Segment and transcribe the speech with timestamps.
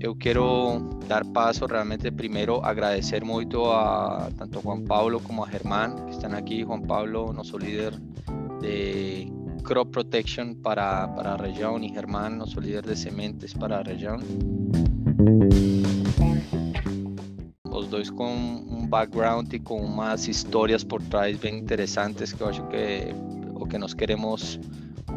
[0.00, 6.06] eu quero dar paso realmente primero agradecer mucho a tanto Juan Pablo como a Germán
[6.06, 6.62] que están aquí.
[6.62, 7.94] Juan Pablo, nuestro líder
[8.62, 9.30] de
[9.62, 14.24] crop protection para, para región y Germán, nuestro líder de sementes para región.
[17.64, 22.66] Los dos con un background y con unas historias por trás bien interesantes que acho
[22.70, 23.14] que,
[23.54, 24.58] o que nos queremos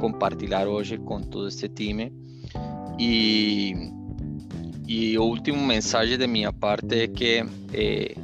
[0.01, 2.11] compartir hoy con todo este time.
[2.99, 3.73] Y
[4.87, 8.15] e o último mensagem de minha parte é que eh,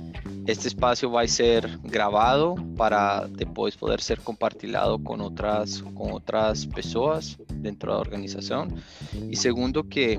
[0.46, 7.38] este espaço vai ser gravado para depois poder ser compartilhado com outras com outras pessoas
[7.54, 8.68] dentro da organização.
[9.30, 10.18] E segundo que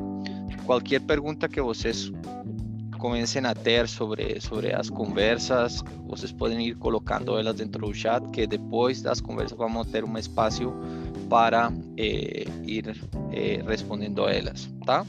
[0.64, 2.12] qualquer pergunta que vocês
[2.98, 8.24] comecem a ter sobre sobre as conversas, vocês podem ir colocando elas dentro do chat,
[8.30, 10.72] que depois das conversas vamos ter um espaço
[11.28, 12.96] para eh, ir
[13.32, 15.04] eh, respondendo a elas, tá?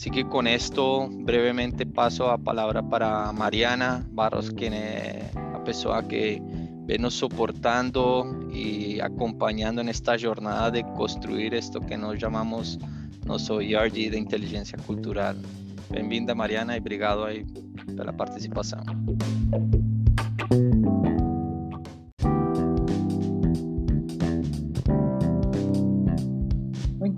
[0.00, 6.08] Así que con esto brevemente paso a palabra para Mariana Barros, quien es la persona
[6.08, 6.40] que
[6.98, 12.78] nos soportando y acompañando en esta jornada de construir esto que nos llamamos
[13.26, 15.36] nuestro ERG de inteligencia cultural.
[15.90, 17.44] Bienvenida Mariana y obrigado ahí
[17.94, 18.16] por la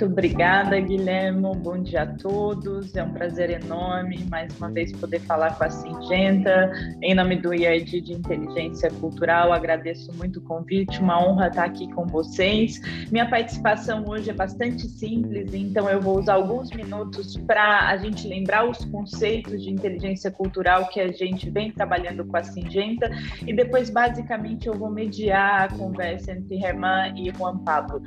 [0.02, 1.54] Muito obrigada, Guilherme.
[1.58, 2.96] Bom dia a todos.
[2.96, 6.72] É um prazer enorme mais uma vez poder falar com a Singenta.
[7.00, 10.98] Em nome do IAD de Inteligência Cultural, agradeço muito o convite.
[10.98, 12.80] Uma honra estar aqui com vocês.
[13.12, 18.26] Minha participação hoje é bastante simples, então eu vou usar alguns minutos para a gente
[18.26, 23.08] lembrar os conceitos de inteligência cultural que a gente vem trabalhando com a Singenta
[23.46, 28.02] e depois, basicamente, eu vou mediar a conversa entre Herman e Juan Pablo.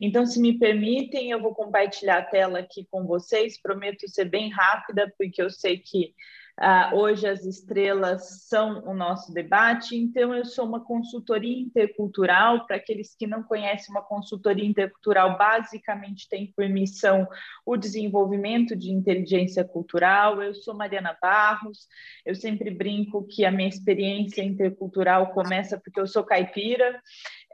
[0.00, 3.60] Então, se me permitem, eu vou compartilhar a tela aqui com vocês.
[3.60, 6.14] Prometo ser bem rápida, porque eu sei que
[6.58, 12.66] Uh, hoje as estrelas são o nosso debate, então eu sou uma consultoria intercultural.
[12.66, 17.28] Para aqueles que não conhecem, uma consultoria intercultural basicamente tem por missão
[17.64, 20.42] o desenvolvimento de inteligência cultural.
[20.42, 21.86] Eu sou Mariana Barros,
[22.26, 27.00] eu sempre brinco que a minha experiência intercultural começa porque eu sou caipira,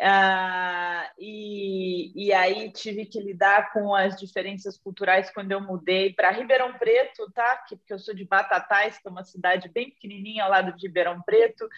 [0.01, 6.31] uh, e, e aí tive que lidar com as diferenças culturais quando eu mudei para
[6.31, 7.65] Ribeirão Preto, tá?
[7.69, 11.23] Porque eu sou de Batatais que é uma cidade bem pequenininha ao lado de Ribeirão
[11.23, 11.69] Preto,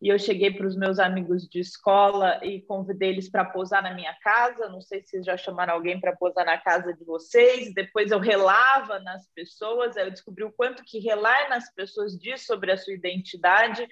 [0.00, 3.94] e eu cheguei para os meus amigos de escola e convidei eles para posar na
[3.94, 4.68] minha casa.
[4.68, 7.72] Não sei se já chamaram alguém para posar na casa de vocês.
[7.74, 12.44] Depois eu relava nas pessoas, aí eu descobri o quanto que relar nas pessoas diz
[12.44, 13.86] sobre a sua identidade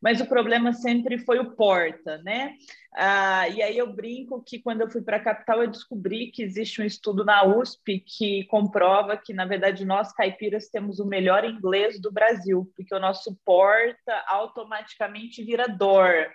[0.00, 2.54] mas o problema sempre foi o porta, né?
[2.94, 6.42] Ah, e aí eu brinco que quando eu fui para a capital eu descobri que
[6.42, 11.44] existe um estudo na USP que comprova que, na verdade, nós caipiras temos o melhor
[11.44, 16.26] inglês do Brasil, porque o nosso porta automaticamente vira door.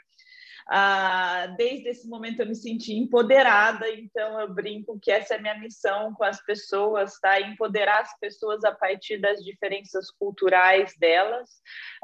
[0.67, 5.41] Ah, desde esse momento eu me senti empoderada, então eu brinco que essa é a
[5.41, 7.39] minha missão com as pessoas, tá?
[7.41, 11.49] Empoderar as pessoas a partir das diferenças culturais delas,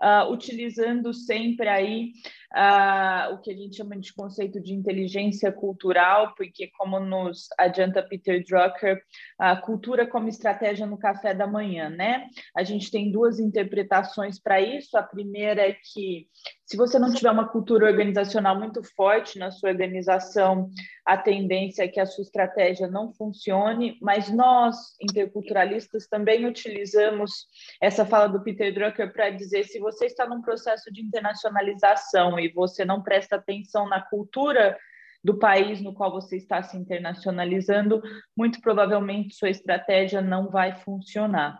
[0.01, 2.11] ah, utilizando sempre aí
[2.53, 8.01] ah, o que a gente chama de conceito de inteligência cultural, porque como nos adianta
[8.01, 9.01] Peter Drucker,
[9.37, 12.27] a cultura como estratégia no café da manhã, né?
[12.55, 14.97] A gente tem duas interpretações para isso.
[14.97, 16.27] A primeira é que
[16.65, 20.69] se você não tiver uma cultura organizacional muito forte na sua organização,
[21.03, 27.47] a tendência é que a sua estratégia não funcione, mas nós, interculturalistas, também utilizamos
[27.81, 32.51] essa fala do Peter Drucker para dizer se você está num processo de internacionalização e
[32.51, 34.77] você não presta atenção na cultura
[35.23, 38.01] do país no qual você está se internacionalizando,
[38.35, 41.59] muito provavelmente sua estratégia não vai funcionar.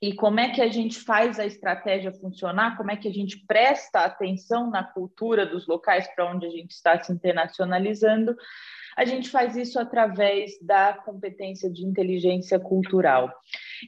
[0.00, 3.46] E como é que a gente faz a estratégia funcionar, como é que a gente
[3.46, 8.36] presta atenção na cultura dos locais para onde a gente está se internacionalizando,
[8.96, 13.32] a gente faz isso através da competência de inteligência cultural.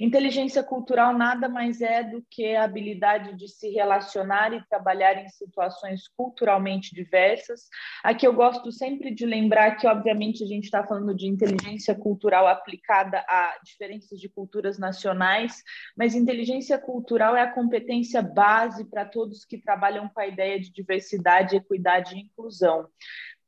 [0.00, 5.28] Inteligência cultural nada mais é do que a habilidade de se relacionar e trabalhar em
[5.28, 7.68] situações culturalmente diversas.
[8.02, 12.46] Aqui eu gosto sempre de lembrar que, obviamente, a gente está falando de inteligência cultural
[12.46, 15.62] aplicada a diferenças de culturas nacionais,
[15.96, 20.72] mas inteligência cultural é a competência base para todos que trabalham com a ideia de
[20.72, 22.88] diversidade, equidade e inclusão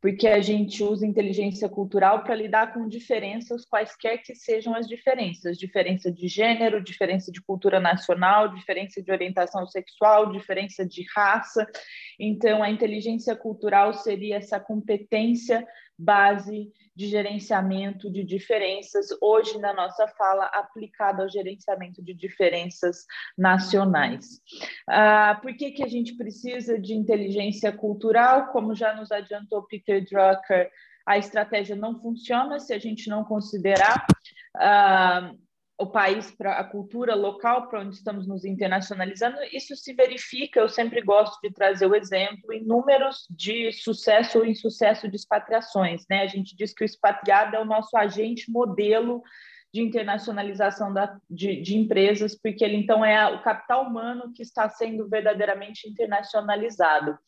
[0.00, 5.56] porque a gente usa inteligência cultural para lidar com diferenças, quaisquer que sejam as diferenças,
[5.56, 11.66] diferença de gênero, diferença de cultura nacional, diferença de orientação sexual, diferença de raça.
[12.20, 15.66] Então, a inteligência cultural seria essa competência
[15.98, 23.04] base de gerenciamento de diferenças, hoje na nossa fala, aplicada ao gerenciamento de diferenças
[23.36, 24.40] nacionais.
[24.88, 28.48] Ah, por que, que a gente precisa de inteligência cultural?
[28.48, 30.70] Como já nos adiantou Peter Drucker,
[31.06, 34.04] a estratégia não funciona se a gente não considerar
[34.56, 35.32] ah,
[35.78, 40.60] o país para a cultura local para onde estamos nos internacionalizando, isso se verifica.
[40.60, 46.04] Eu sempre gosto de trazer o exemplo em números de sucesso ou insucesso de expatriações.
[46.08, 46.22] Né?
[46.22, 49.22] A gente diz que o expatriado é o nosso agente modelo
[49.76, 54.66] de internacionalização da, de, de, empresas, porque ele então é o capital humano que está
[54.70, 57.18] sendo verdadeiramente internacionalizado.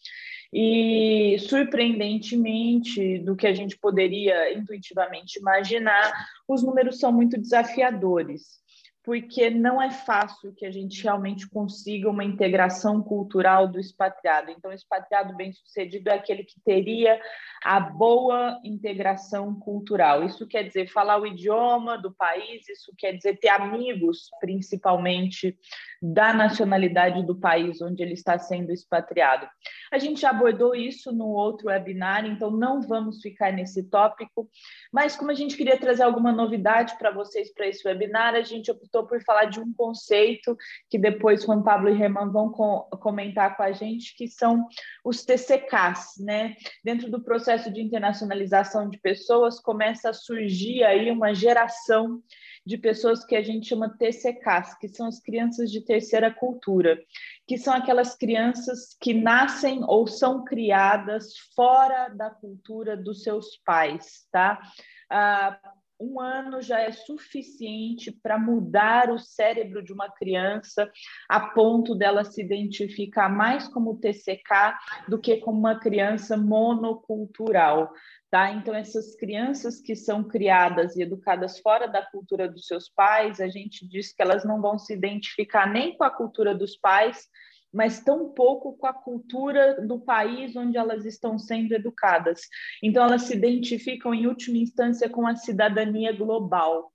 [0.51, 6.11] E, surpreendentemente, do que a gente poderia intuitivamente imaginar,
[6.49, 8.59] os números são muito desafiadores
[9.09, 14.51] porque não é fácil que a gente realmente consiga uma integração cultural do expatriado.
[14.51, 17.19] Então, o expatriado bem-sucedido é aquele que teria
[17.65, 20.23] a boa integração cultural.
[20.25, 25.57] Isso quer dizer falar o idioma do país, isso quer dizer ter amigos, principalmente
[26.01, 29.49] da nacionalidade do país onde ele está sendo expatriado.
[29.93, 34.49] A gente já abordou isso no outro webinar, então não vamos ficar nesse tópico,
[34.93, 38.71] mas como a gente queria trazer alguma novidade para vocês para esse webinar, a gente
[38.71, 40.57] optou por falar de um conceito
[40.89, 44.67] que depois Juan Pablo e Reman vão comentar com a gente, que são
[45.05, 46.55] os TCKs, né?
[46.85, 52.23] Dentro do processo de internacionalização de pessoas, começa a surgir aí uma geração
[52.69, 57.03] de pessoas que a gente chama TCKs, que são as crianças de terceira cultura,
[57.47, 64.29] que são aquelas crianças que nascem ou são criadas fora da cultura dos seus pais,
[64.31, 64.61] tá?
[65.09, 65.59] Ah,
[65.99, 70.91] um ano já é suficiente para mudar o cérebro de uma criança
[71.29, 74.77] a ponto dela se identificar mais como TCK
[75.09, 77.91] do que como uma criança monocultural.
[78.31, 78.53] Tá?
[78.53, 83.49] Então, essas crianças que são criadas e educadas fora da cultura dos seus pais, a
[83.49, 87.27] gente diz que elas não vão se identificar nem com a cultura dos pais,
[87.73, 92.43] mas tão pouco com a cultura do país onde elas estão sendo educadas.
[92.83, 96.93] Então, elas se identificam, em última instância, com a cidadania global.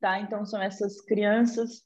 [0.00, 0.20] Tá?
[0.20, 1.82] Então, são essas crianças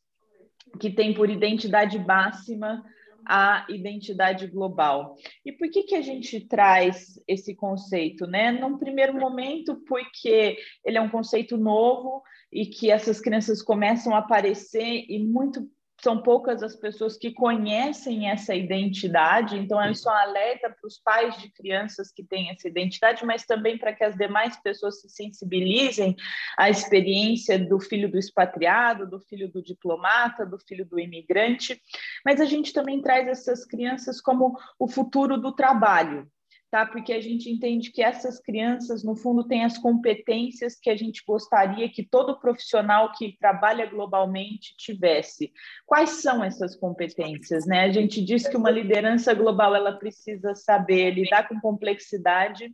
[0.78, 2.84] que têm por identidade máxima
[3.26, 5.16] a identidade global.
[5.44, 8.26] E por que, que a gente traz esse conceito?
[8.26, 8.52] Né?
[8.52, 12.22] Num primeiro momento, porque ele é um conceito novo
[12.52, 15.68] e que essas crianças começam a aparecer e muito
[16.02, 20.98] são poucas as pessoas que conhecem essa identidado, então é só um alerta para os
[20.98, 25.08] pais de crianças que têm essa identidade, mas também para que as demais pessoas se
[25.08, 26.16] sensibilizem
[26.56, 31.80] à experiência do filho do expatriado, do filho do diplomata, do filho do imigrante.
[32.24, 36.26] Mas a gente também traz essas crianças como o futuro do trabalho,
[36.70, 36.86] tá?
[36.86, 41.22] Porque a gente entende que essas crianças, no fundo, têm as competências que a gente
[41.26, 45.52] gostaria que todo profissional que trabalha globalmente tivesse.
[45.84, 47.80] Quais são essas competências, né?
[47.80, 52.72] A gente diz que uma liderança global ela precisa saber lidar com complexidade,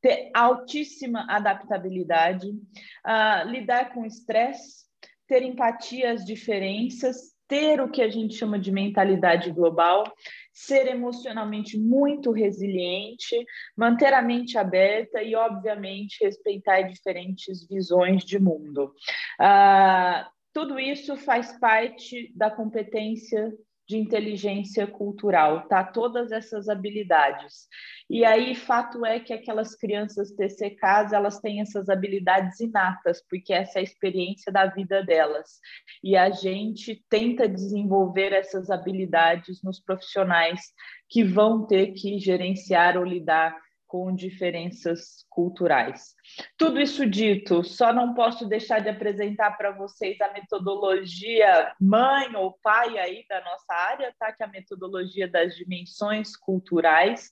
[0.00, 4.84] ter altíssima adaptabilidade, uh, lidar com estresse,
[5.26, 10.04] ter empatia às diferenças, ter o que a gente chama de mentalidade global,
[10.52, 13.36] ser emocionalmente muito resiliente,
[13.76, 18.94] manter a mente aberta e, obviamente, respeitar diferentes visões de mundo.
[19.40, 23.52] Uh, tudo isso faz parte da competência
[23.86, 25.84] de inteligência cultural, tá?
[25.84, 27.68] Todas essas habilidades.
[28.08, 33.78] E aí, fato é que aquelas crianças TCKs, elas têm essas habilidades inatas, porque essa
[33.78, 35.58] é a experiência da vida delas.
[36.02, 40.60] E a gente tenta desenvolver essas habilidades nos profissionais
[41.08, 43.63] que vão ter que gerenciar ou lidar
[43.94, 46.16] com diferenças culturais.
[46.58, 52.58] Tudo isso dito, só não posso deixar de apresentar para vocês a metodologia mãe ou
[52.60, 54.32] pai aí da nossa área, tá?
[54.32, 57.30] Que é a metodologia das dimensões culturais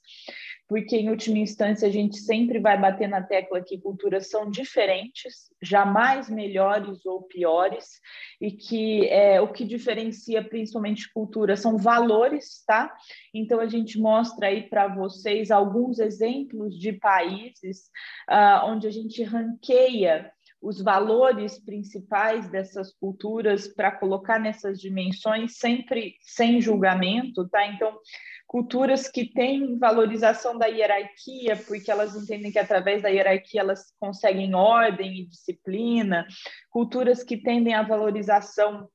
[0.73, 5.53] porque em última instância a gente sempre vai bater na tecla que culturas são diferentes,
[5.63, 8.01] jamais melhores ou piores,
[8.41, 12.91] e que é, o que diferencia principalmente cultura são valores, tá?
[13.35, 17.91] Então a gente mostra aí para vocês alguns exemplos de países
[18.31, 26.15] uh, onde a gente ranqueia os valores principais dessas culturas para colocar nessas dimensões, sempre
[26.21, 27.67] sem julgamento, tá?
[27.67, 27.99] Então,
[28.47, 34.55] culturas que têm valorização da hierarquia, porque elas entendem que através da hierarquia elas conseguem
[34.55, 36.27] ordem e disciplina,
[36.71, 38.89] culturas que tendem à valorização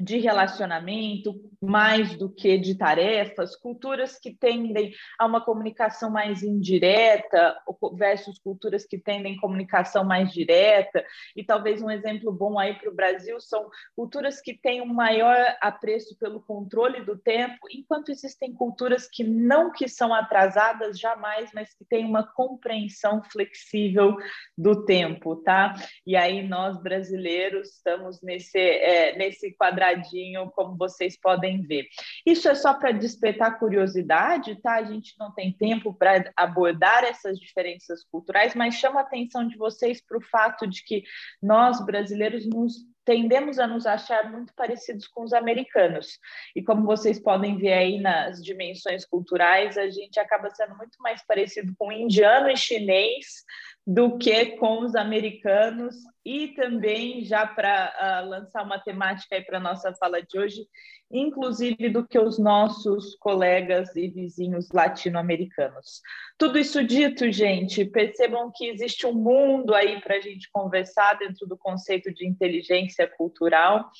[0.00, 7.56] de relacionamento mais do que de tarefas, culturas que tendem a uma comunicação mais indireta
[7.94, 12.94] versus culturas que tendem comunicação mais direta, e talvez um exemplo bom aí para o
[12.94, 19.08] Brasil são culturas que têm um maior apreço pelo controle do tempo, enquanto existem culturas
[19.08, 24.16] que não que são atrasadas jamais, mas que têm uma compreensão flexível
[24.56, 25.74] do tempo, tá?
[26.06, 31.86] E aí nós brasileiros estamos nesse, é, nesse quadradinho quadradinho, como vocês podem ver.
[32.24, 34.74] Isso é só para despertar curiosidade, tá?
[34.74, 39.56] A gente não tem tempo para abordar essas diferenças culturais, mas chama a atenção de
[39.56, 41.04] vocês para o fato de que
[41.42, 46.18] nós, brasileiros, nos tendemos a nos achar muito parecidos com os americanos.
[46.54, 51.24] E como vocês podem ver aí nas dimensões culturais, a gente acaba sendo muito mais
[51.26, 53.44] parecido com indiano e chinês
[53.88, 59.42] do que com os americanos e também já para uh, ah, lançar uma temática aí
[59.42, 60.68] para nossa fala de hoje,
[61.10, 66.02] inclusive do que os nossos colegas e vizinhos latino-americanos.
[66.36, 71.46] Tudo isso dito, gente, percebam que existe um mundo aí para a gente conversar dentro
[71.46, 73.90] do conceito de inteligência cultural,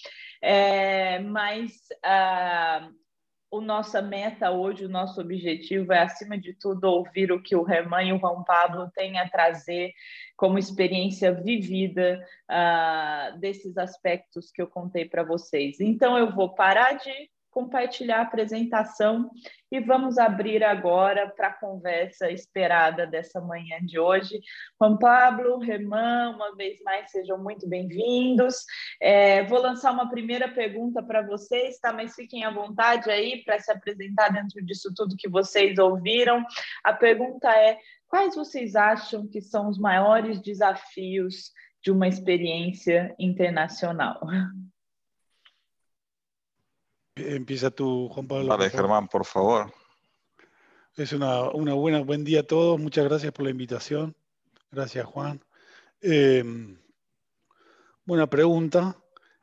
[0.42, 1.72] é, mas
[2.04, 2.94] uh,
[3.58, 7.68] o nossa meta hoje, o nosso objetivo é, acima de tudo, ouvir o que o
[7.68, 9.92] Herman e o Juan Pablo têm a trazer
[10.36, 15.80] como experiência vivida uh, desses aspectos que eu contei para vocês.
[15.80, 17.10] Então, eu vou parar de
[17.50, 19.30] compartilhar a apresentação
[19.70, 24.40] e vamos abrir agora para a conversa esperada dessa manhã de hoje.
[24.80, 28.64] Juan Pablo, Reman, uma vez mais sejam muito bem-vindos.
[29.00, 31.92] É, vou lançar uma primeira pergunta para vocês, tá?
[31.92, 36.44] Mas fiquem à vontade aí para se apresentar dentro disso tudo que vocês ouviram.
[36.84, 41.52] A pergunta é: quais vocês acham que são os maiores desafios
[41.82, 44.20] de uma experiência internacional?
[47.18, 48.48] Empieza tú, Juan Pablo.
[48.48, 49.72] Vale, Germán, por favor.
[50.96, 52.78] Es una, una, buena, buen día a todos.
[52.80, 54.16] Muchas gracias por la invitación.
[54.70, 55.40] Gracias, Juan.
[56.00, 56.78] Em,
[58.04, 58.96] buena pregunta.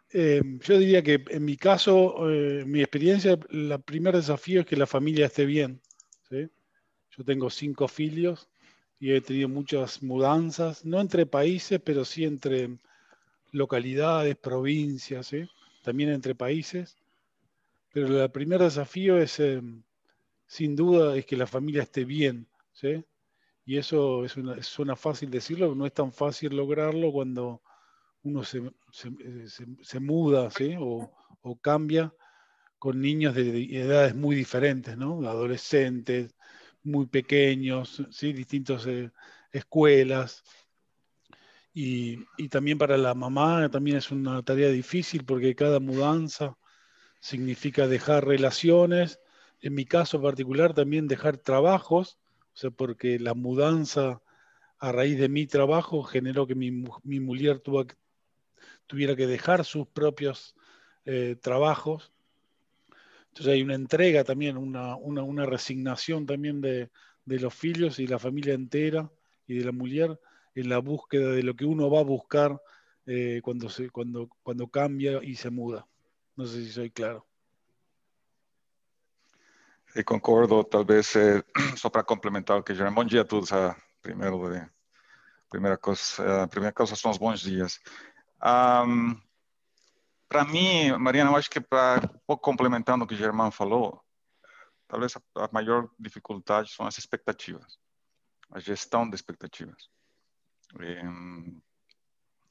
[0.10, 4.78] Em, yo diría que en mi caso, eh, mi experiencia, el primer desafío es que
[4.78, 5.82] la familia esté bien.
[6.30, 8.50] Yo tengo cinco filios
[9.00, 12.78] y he tenido muchas mudanzas, no entre países, pero sí entre
[13.52, 15.32] localidades, provincias,
[15.82, 16.98] también entre países.
[17.96, 19.82] Pero el primer desafío es, em,
[20.46, 23.06] sin duda, es que la familia esté bien, ¿sí?
[23.66, 24.24] Y eso
[24.62, 27.62] suena fácil decirlo, no es tan fácil lograrlo cuando
[28.24, 30.76] uno se, se, muda, ¿sí?
[30.78, 31.10] O,
[31.42, 32.14] o, cambia
[32.80, 35.22] con niños de, edades muy diferentes, ¿no?
[35.30, 36.36] Adolescentes,
[36.84, 38.34] muy pequeños, ¿sí?
[38.34, 39.10] Distintas eh,
[39.54, 40.44] escuelas.
[41.74, 46.58] Y, y, también para la mamá también es una tarea difícil porque cada mudanza
[47.26, 49.20] significa dejar relaciones,
[49.60, 52.20] en mi caso particular también dejar trabajos,
[52.54, 54.22] o sea, porque la mudanza
[54.78, 56.70] a raíz de mi trabajo generó que mi,
[57.02, 57.64] mi mujer
[58.86, 60.56] tuviera que dejar sus propios
[61.06, 62.14] eh, trabajos.
[63.30, 66.92] Entonces hay una entrega también, una, una, resignación también de,
[67.26, 69.12] los hijos y la familia entera
[69.48, 70.20] y de la mujer
[70.54, 72.62] en la búsqueda de lo que uno va a buscar
[73.08, 75.88] eh, cuando, se, cuando, cuando cambia y se muda.
[76.36, 77.26] No sé si soy claro.
[79.94, 81.42] Sí, concordo, tal vez eh,
[81.78, 83.54] só para complementar o que já bom dia a todos.
[83.54, 84.40] Ah, primeiro,
[85.50, 87.80] primeira coisa, a primeira coisa são os bons dias.
[88.44, 89.16] Um,
[90.28, 94.04] para mim, Mariana, eu acho que para um pouco complementando o que o Germán falou,
[94.86, 97.80] talvez a, a maior dificuldade são as expectativas,
[98.52, 99.90] a gestão de expectativas.
[100.82, 101.02] E,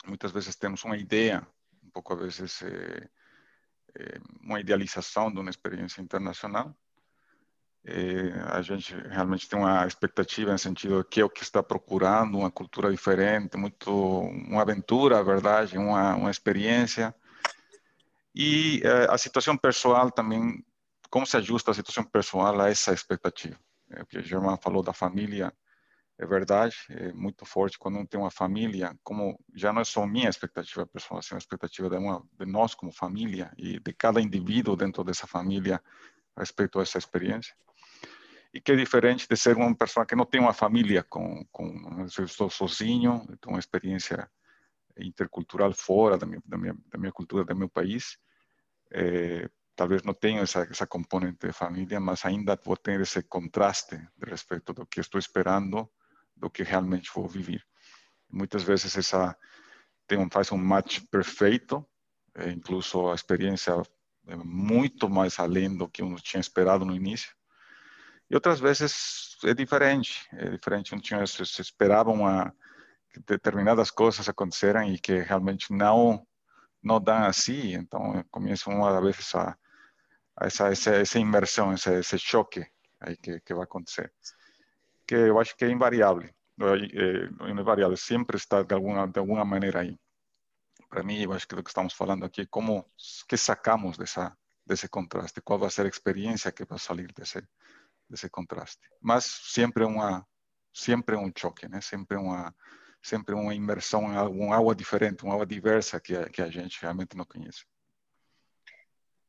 [0.06, 1.46] muitas vezes temos uma ideia,
[1.82, 3.10] um pouco a vezes eh,
[4.42, 6.74] uma idealização de uma experiência internacional.
[7.86, 11.62] Eh, a gente realmente tem uma expectativa no sentido de que é o que está
[11.62, 17.14] procurando, uma cultura diferente, muito uma aventura, a verdade, uma, uma experiência.
[18.34, 20.64] E eh, a situação pessoal também,
[21.10, 23.58] como se ajusta a situação pessoal a essa expectativa?
[23.90, 25.52] É o que o Germán falou da família,
[26.18, 30.06] é verdade, é muito forte quando não tem uma família, como já não é só
[30.06, 34.20] minha expectativa pessoal, é uma expectativa de, uma, de nós como família e de cada
[34.20, 35.82] indivíduo dentro dessa família
[36.36, 37.54] a respeito a essa experiência.
[38.52, 42.06] E que é diferente de ser uma pessoa que não tem uma família, com, com
[42.16, 44.30] eu estou sozinho, então uma experiência
[44.96, 48.16] intercultural fora da minha, da minha, da minha cultura, do meu país.
[48.92, 53.96] É, talvez não tenha essa, essa componente de família, mas ainda vou ter esse contraste
[53.96, 55.90] de respeito do que estou esperando,
[56.36, 57.62] do que realmente vou viver.
[58.30, 59.36] Muitas vezes essa
[60.06, 61.86] tem um, faz um match perfeito,
[62.34, 63.72] é, incluso a experiência
[64.26, 67.34] é muito mais além do que eu tinha esperado no início.
[68.30, 72.54] E outras vezes é diferente, é diferente, não tinha, se, se esperava uma,
[73.12, 76.26] que determinadas coisas aconteceram e que realmente não
[76.82, 79.56] não dão assim, então começa uma vez a,
[80.36, 82.62] a essa, essa, essa imersão, esse, esse choque
[83.00, 84.12] aí que, que vai acontecer,
[85.06, 86.28] que eu acho que é invariável,
[86.60, 89.98] é, é invariável, sempre está de alguma de alguma maneira aí.
[90.88, 92.86] Para mim, eu acho que do que estamos falando aqui, como
[93.28, 97.42] que sacamos dessa desse contraste, qual vai ser a experiência que vai sair desse
[98.08, 98.88] desse contraste.
[99.00, 100.26] Mas sempre uma
[100.72, 101.80] sempre um choque, né?
[101.80, 102.54] Sempre uma
[103.02, 106.80] sempre uma imersão em alguma água diferente, uma água diversa que a, que a gente
[106.80, 107.64] realmente não conhece.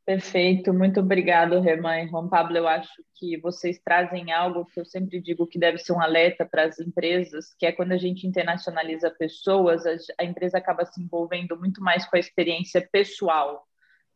[0.06, 2.56] Perfeito, muito obrigado, Herman e Juan Pablo.
[2.56, 6.46] Eu acho que vocês trazem algo que eu sempre digo que deve ser um alerta
[6.46, 9.84] para as empresas, que é quando a gente internacionaliza pessoas,
[10.20, 13.68] a, empresa acaba se envolvendo muito mais com a experiência pessoal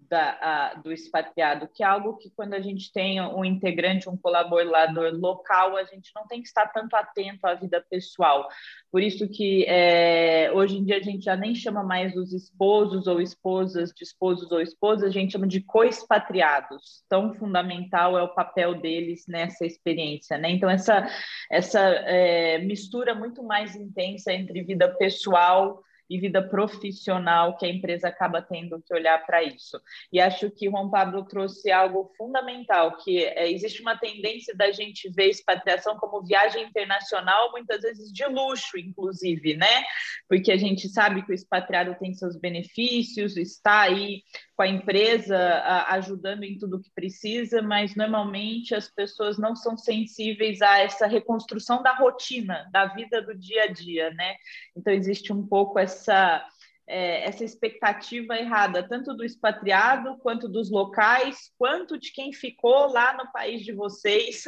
[0.09, 4.17] da, a, do expatriado, que é algo que quando a gente tem um integrante, um
[4.17, 8.47] colaborador local, a gente não tem que estar tanto atento à vida pessoal.
[8.91, 13.05] Por isso que é, hoje em dia a gente já nem chama mais os esposos
[13.05, 17.03] ou esposas de esposos ou esposas, a gente chama de co-expatriados.
[17.07, 20.49] Tão fundamental é o papel deles nessa experiência, né?
[20.49, 21.07] Então essa
[21.51, 28.07] essa é, mistura muito mais intensa entre vida pessoal e vida profissional que a empresa
[28.07, 29.79] acaba tendo que olhar para isso.
[30.11, 34.71] E acho que o Juan Pablo trouxe algo fundamental, que é, existe uma tendência da
[34.71, 39.83] gente ver expatriação como viagem internacional, muitas vezes de luxo, inclusive, né?
[40.27, 44.21] Porque a gente sabe que o expatriado tem seus benefícios, está aí
[44.59, 50.61] com a empresa ajudando em tudo que precisa, mas normalmente as pessoas não são sensíveis
[50.61, 54.35] a essa reconstrução da rotina, da vida do dia a dia, né?
[54.75, 56.45] Então existe um pouco essa
[56.89, 63.15] é, essa expectativa errada, tanto do expatriado, quanto dos locais, quanto de quem ficou lá
[63.15, 64.45] no país de vocês,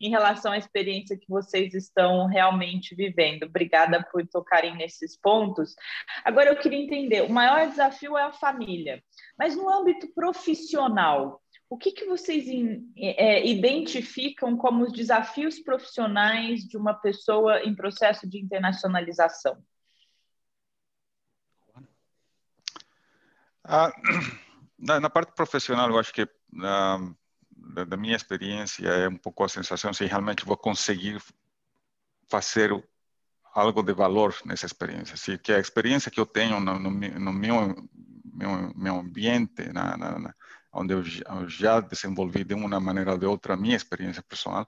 [0.00, 3.42] em relação à experiência que vocês estão realmente vivendo.
[3.42, 5.74] Obrigada por tocarem nesses pontos.
[6.24, 9.02] Agora, eu queria entender: o maior desafio é a família,
[9.38, 12.46] mas no âmbito profissional, o que, que vocês
[12.96, 19.62] é, identificam como os desafios profissionais de uma pessoa em processo de internacionalização?
[23.64, 23.92] Ah,
[24.78, 26.98] na, na, parte profissional, eu acho que da,
[27.86, 31.22] da, minha experiência é um pouco a sensação se realmente vou conseguir
[32.28, 32.70] fazer
[33.54, 35.16] algo de valor nessa experiência.
[35.16, 37.88] Se que a experiência que eu tenho no, no, no meu,
[38.24, 40.34] meu, meu ambiente, na, na,
[40.72, 44.66] onde eu, eu já desenvolvi de uma maneira ou de outra a minha experiência pessoal,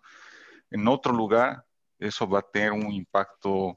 [0.71, 1.65] em outro lugar,
[1.99, 3.77] isso vai ter um impacto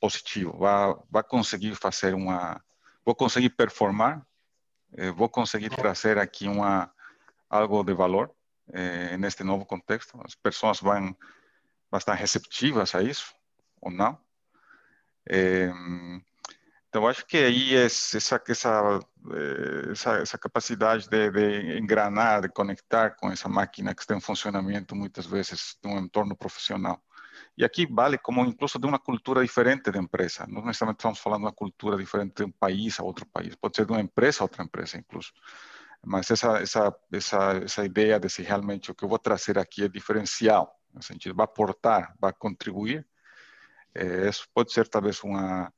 [0.00, 2.62] positivo, vai, vai conseguir fazer uma,
[3.04, 4.24] vou conseguir performar
[5.14, 6.90] vou conseguir trazer aqui uma
[7.48, 8.30] algo de valor
[8.72, 10.20] eh, neste novo contexto.
[10.24, 11.16] As pessoas vão,
[11.90, 13.34] vão estar receptivas a isso
[13.80, 14.18] ou não.
[15.28, 15.70] Eh,
[16.88, 19.00] então, acho que aí essa, essa,
[19.92, 24.96] essa, essa capacidade de, de, engranar, de conectar com essa máquina que está em funcionamento
[24.96, 27.02] muitas vezes num entorno profissional.
[27.56, 30.46] E aqui vale como incluso de uma cultura diferente de empresa.
[30.46, 33.54] Não necessariamente estamos falando de uma cultura diferente de um país a outro país.
[33.56, 35.32] Pode ser de uma empresa a outra empresa, incluso.
[36.04, 39.84] Mas essa, essa, essa, essa ideia de se realmente o que eu vou trazer aqui
[39.84, 43.06] é diferencial, no sentido, vai aportar, vai contribuir,
[43.94, 45.72] é, isso pode ser talvez uma,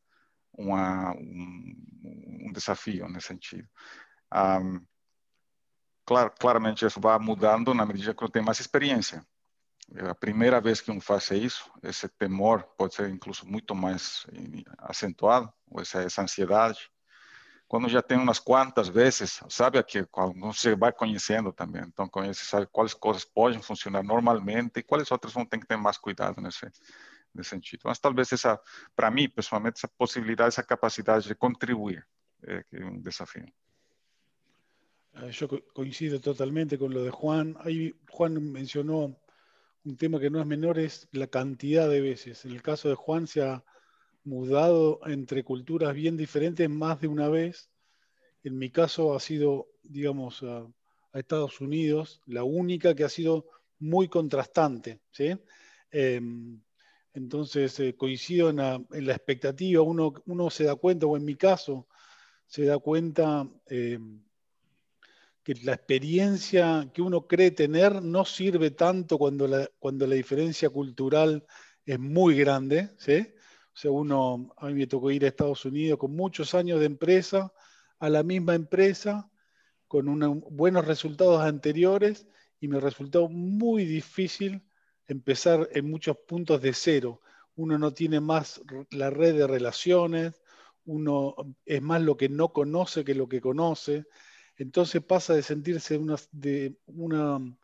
[0.53, 3.69] uma, um, um desafio nesse sentido.
[4.35, 4.85] Um,
[6.05, 9.25] claro, claramente isso vai mudando na medida que eu tenho mais experiência.
[9.95, 14.27] É a primeira vez que um faz isso, esse temor pode ser incluso muito mais
[14.79, 16.91] acentuado, ou essa, essa ansiedade.
[17.67, 22.67] Quando já tem umas quantas vezes, sabe que você vai conhecendo também, então conhece, sabe
[22.71, 26.67] quais coisas podem funcionar normalmente e quais outras vão ter que ter mais cuidado nesse,
[27.35, 27.83] nesse sentido.
[27.85, 28.61] Mas talvez essa,
[28.95, 32.07] para mim, pessoalmente, essa possibilidade, essa capacidade de contribuir
[32.43, 33.47] é, um desafio.
[35.33, 37.57] Yo coincido totalmente con lo de Juan.
[37.65, 39.17] Ahí Juan mencionó
[39.89, 42.45] un tema que no es menor es la cantidad de veces.
[42.45, 43.65] En el caso de Juan se ha
[44.23, 47.71] mudado entre culturas bien diferentes más de una vez.
[48.45, 50.67] En mi caso ha sido, digamos, a,
[51.15, 53.47] Estados Unidos, la única que ha sido
[53.79, 55.01] muy contrastante.
[55.11, 55.37] ¿sí?
[55.91, 56.61] Em,
[57.15, 61.89] Entonces eh, coincido en la, expectativa, uno, uno, se da cuenta, o en mi caso,
[62.47, 63.99] se da cuenta eh,
[65.49, 70.69] que la experiencia que uno cree tener no sirve tanto cuando la, cuando la diferencia
[70.69, 71.47] cultural
[71.87, 73.27] es muy grande, ¿sí?
[73.73, 76.85] O sea, uno, a mí me tocó ir a Estados Unidos con muchos años de
[76.85, 77.51] empresa,
[77.99, 79.31] a la misma empresa,
[79.87, 82.29] con buenos resultados anteriores,
[82.61, 84.63] y me resultó muy difícil
[85.07, 87.23] empezar en muchos puntos de cero.
[87.55, 90.43] Uno no tiene más la red de relaciones,
[90.85, 91.35] uno
[91.65, 94.05] es más lo que no conoce que lo que conoce.
[94.59, 95.99] Entonces pasa de sentirse
[96.33, 97.57] de, un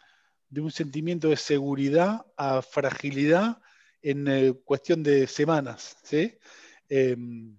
[0.71, 3.61] sentimiento de seguridad a fragilidad
[4.01, 5.97] en eh, cuestión de semanas.
[6.05, 6.39] ¿sí?
[6.89, 7.57] Em,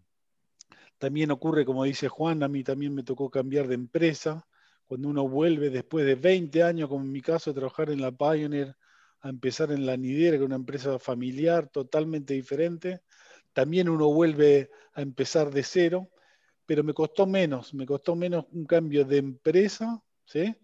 [0.98, 4.48] también ocurre, como dice Juan, a mí también me tocó cambiar de empresa.
[4.86, 8.12] Cuando uno vuelve después de 20 años, como en mi caso, de trabajar en la
[8.12, 8.76] Pioneer,
[9.20, 13.02] a empezar en la Nidera, que es una empresa familiar totalmente diferente,
[13.52, 16.10] también uno vuelve a empezar de cero,
[16.66, 20.56] pero me costó menos, me costó menos un cambio de empresa, ¿sí?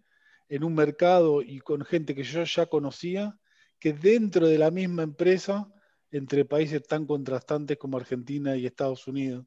[0.50, 3.40] en un mercado y con gente que yo ya conocía,
[3.80, 5.72] que dentro de la misma empresa,
[6.12, 9.46] entre países tan contrastantes como Argentina y Estados Unidos.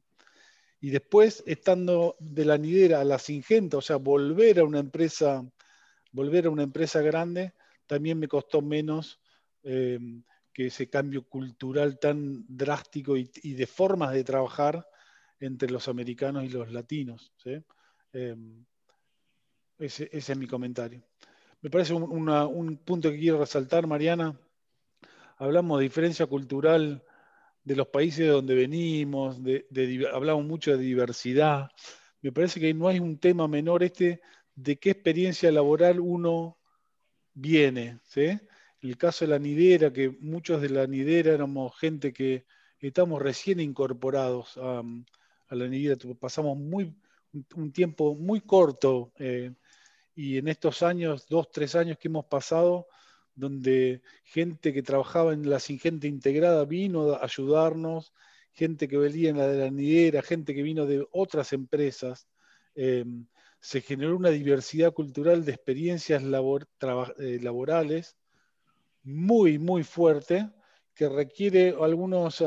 [0.81, 5.47] Y después, estando de la nidera a la singenta, o sea, volver a una empresa,
[6.11, 7.53] volver a una empresa grande,
[7.87, 9.19] también me costó menos
[9.63, 9.99] eh,
[10.53, 14.87] que ese cambio cultural tan drástico y, de formas de trabajar
[15.39, 17.33] entre los americanos y los latinos.
[18.13, 18.35] Eh,
[19.77, 21.03] ese, es mi comentario.
[21.61, 24.39] Me parece un, punto que quiero resaltar, Mariana.
[25.37, 27.03] Hablamos de diferencia cultural
[27.63, 29.39] de los países de donde venimos,
[30.13, 31.69] hablamos mucho de diversidad.
[32.21, 34.21] Me parece que no hay un tema menor este
[34.53, 36.57] de qué experiencia laboral uno
[37.33, 37.99] viene.
[38.81, 42.45] El caso de la nidera, que muchos de la nidera éramos gente que
[42.79, 44.83] estamos recién incorporados a,
[45.55, 46.93] la nidera, pasamos muy,
[47.55, 49.11] un, tiempo muy corto.
[49.19, 49.51] Eh,
[50.15, 52.87] y en estos años, dos, tres años que hemos pasado,
[53.35, 58.13] donde gente que trabajaba en la Singente Integrada vino a ayudarnos,
[58.53, 62.27] gente que venía en la de la Nidera, gente que vino de otras empresas,
[62.75, 63.25] em,
[63.59, 68.15] se generó una diversidad cultural de experiencias eh, laborales
[69.03, 70.49] muy, muy fuerte,
[70.93, 72.43] que requiere algunos,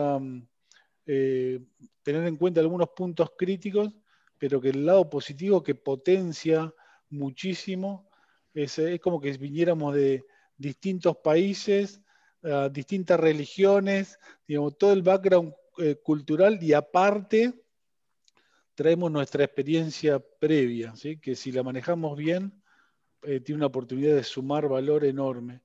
[1.07, 1.61] eh,
[2.13, 3.93] tener en cuenta algunos puntos críticos,
[4.39, 6.73] pero que el lado positivo que potencia
[7.11, 8.09] muchísimo.
[8.55, 10.25] Es, como que viniéramos de
[10.57, 12.01] distintos países,
[12.73, 17.53] distintas religiones, digamos, todo el background eh, cultural y aparte
[18.75, 21.19] traemos nuestra experiencia previa, ¿sí?
[21.19, 22.63] que si la manejamos bien,
[23.23, 25.61] eh, tiene una oportunidad de sumar valor enorme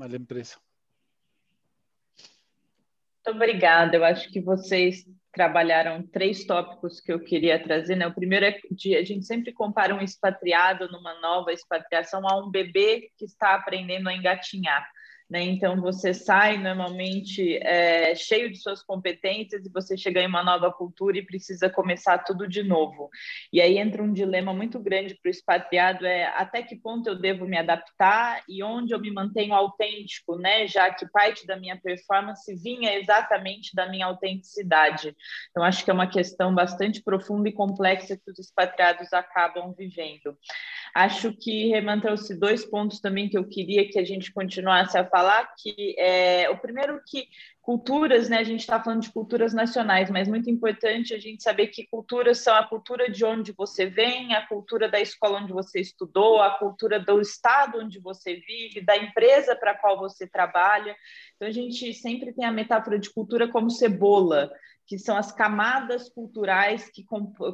[0.00, 0.58] a la empresa.
[3.26, 3.96] Muito obrigada.
[3.96, 5.04] Eu que vocês
[5.36, 7.94] trabalharam três tópicos que eu queria trazer.
[7.94, 8.06] Né?
[8.06, 12.50] O primeiro é de a gente sempre compara um expatriado numa nova expatriação a um
[12.50, 14.88] bebê que está aprendendo a engatinhar.
[15.28, 15.42] Né?
[15.42, 20.72] Então, você sai normalmente é, cheio de suas competências e você chega em uma nova
[20.72, 23.10] cultura e precisa começar tudo de novo.
[23.52, 27.18] E aí entra um dilema muito grande para o expatriado: é até que ponto eu
[27.18, 30.66] devo me adaptar e onde eu me mantenho autêntico, né?
[30.68, 35.16] já que parte da minha performance vinha exatamente da minha autenticidade.
[35.50, 40.36] Então, acho que é uma questão bastante profunda e complexa que os expatriados acabam vivendo.
[40.94, 45.04] Acho que Reman trouxe dois pontos também que eu queria que a gente continuasse a
[45.16, 47.26] falar, que é o primeiro que
[47.66, 48.38] culturas, né?
[48.38, 52.38] A gente está falando de culturas nacionais, mas muito importante a gente saber que culturas
[52.38, 56.56] são a cultura de onde você vem, a cultura da escola onde você estudou, a
[56.58, 60.94] cultura do estado onde você vive, da empresa para qual você trabalha.
[61.34, 64.48] Então a gente sempre tem a metáfora de cultura como cebola
[64.86, 67.52] que são as camadas culturais que, compo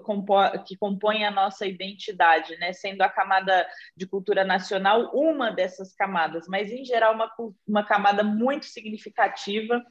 [0.67, 2.73] que compõem a nossa identidade, né?
[2.73, 7.33] sendo a camada de cultura nacional uma dessas camadas, mas em geral uma,
[7.67, 9.83] uma camada muito significativa,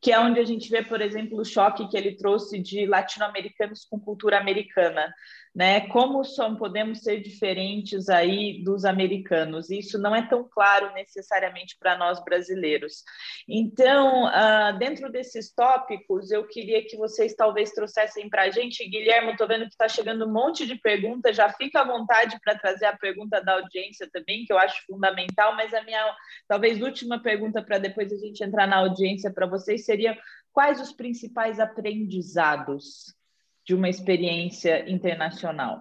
[0.00, 3.84] que é onde a gente vê, por exemplo, o choque que ele trouxe de latino-americanos
[3.84, 5.12] com cultura americana
[5.56, 5.88] né?
[5.88, 9.70] Como são, podemos ser diferentes aí dos americanos?
[9.70, 13.02] Isso não é tão claro necessariamente para nós brasileiros.
[13.48, 19.32] Então, uh, dentro desses tópicos, eu queria que vocês talvez trouxessem para a gente, Guilherme,
[19.32, 22.84] estou vendo que está chegando um monte de perguntas, já fica à vontade para trazer
[22.84, 26.14] a pergunta da audiência também, que eu acho fundamental, mas a minha
[26.46, 30.18] talvez última pergunta para depois a gente entrar na audiência para vocês seria
[30.52, 33.16] quais os principais aprendizados
[33.66, 35.80] de uma experiência internacional?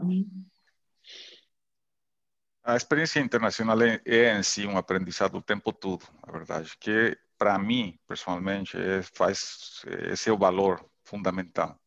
[2.64, 7.16] A experiência internacional é, é em si um aprendizado o tempo todo, a verdade, que
[7.38, 11.80] para mim, pessoalmente, é, faz, esse é o valor fundamental.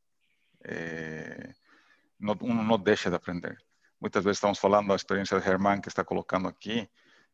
[0.65, 1.53] É,
[2.19, 3.59] não, um não deixa de aprender.
[4.01, 6.89] Muitas vezes estamos falando da experiência de Herman que está colocando aqui,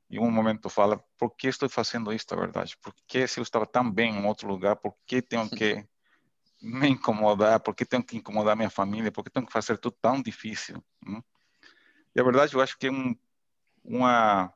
[0.09, 2.77] e um momento fala, por que estou fazendo isso, é verdade?
[2.79, 5.87] Por que se eu estava tão bem em outro lugar, por que tenho que
[6.61, 7.61] me incomodar?
[7.61, 9.13] Por que tenho que incomodar minha família?
[9.13, 10.83] Por que tenho que fazer tudo tão difícil?
[11.07, 11.23] Hum?
[12.15, 13.17] E a verdade, eu acho que é um,
[13.83, 14.53] uma,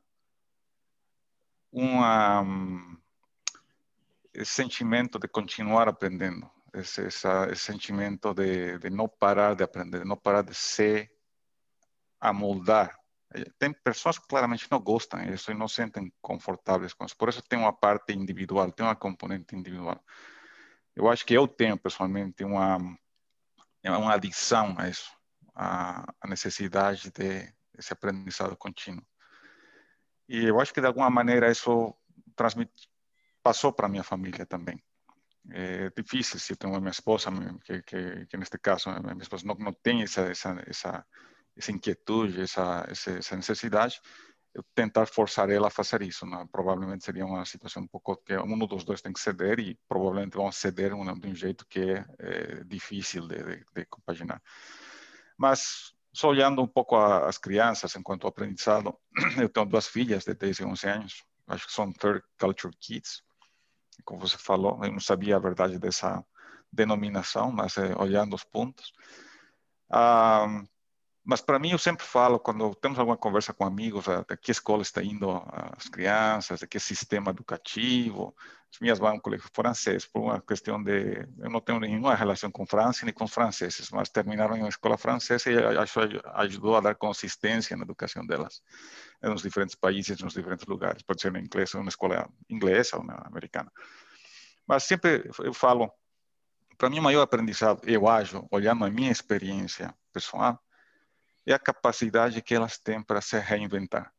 [1.72, 2.96] uma um,
[4.32, 10.00] esse sentimento de continuar aprendendo, esse, essa, esse sentimento de, de não parar de aprender,
[10.00, 11.10] de não parar de se
[12.20, 12.98] amoldar
[13.58, 17.16] tem pessoas que claramente não gostam disso e não se sentem confortáveis com isso.
[17.16, 20.02] Por isso tem uma parte individual, tem uma componente individual.
[20.98, 22.76] Eu acho que eu tenho pessoalmente uma
[23.84, 25.10] uma adição a isso,
[25.54, 29.06] a, a necessidade de esse aprendizado contínuo.
[30.28, 31.94] E eu acho que de alguma maneira isso
[32.34, 32.90] transmite,
[33.42, 34.82] passou para minha família também.
[35.50, 37.30] É difícil se eu tenho minha esposa,
[37.64, 41.06] que, que, que neste caso minha esposa não, não tem essa, essa, essa
[41.58, 44.00] essa inquietude, essa, essa necessidade,
[44.74, 46.26] tentar forçar ela a fazer isso.
[46.26, 46.46] Né?
[46.50, 50.36] Provavelmente seria uma situação um pouco que um dos dois tem que ceder e provavelmente
[50.36, 54.42] vão ceder um, de um jeito que é, é difícil de, de, de, compaginar.
[55.36, 58.96] Mas só olhando um pouco a, as crianças enquanto aprendizado,
[59.40, 63.22] eu tenho duas filhas de 10 e 11 anos, acho que são third culture kids,
[64.04, 66.24] como você falou, eu não sabia a verdade dessa
[66.72, 68.92] denominação, mas é, olhando os pontos.
[69.90, 70.62] Ah,
[71.28, 74.80] mas para mim, eu sempre falo, quando temos alguma conversa com amigos, a, que escola
[74.80, 75.30] está indo
[75.76, 78.34] as crianças, de que sistema educativo.
[78.72, 81.28] As minhas vão no colégio francês, por uma questão de.
[81.38, 84.70] Eu não tenho nenhuma relação com França nem com os franceses, mas terminaram em uma
[84.70, 86.00] escola francesa e acho
[86.32, 88.62] ajudou a dar consistência na educação delas,
[89.22, 91.02] nos diferentes países, nos diferentes lugares.
[91.02, 93.70] Pode ser na inglês, uma escola inglesa ou na americana.
[94.66, 95.92] Mas sempre eu falo,
[96.78, 100.58] para mim, o maior aprendizado, eu acho, olhando a minha experiência pessoal,
[101.52, 104.12] é a capacidade que elas têm para se reinventar.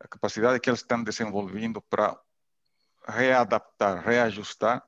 [0.00, 2.18] A capacidade que elas estão desenvolvendo para
[3.06, 4.82] readaptar, reajustar.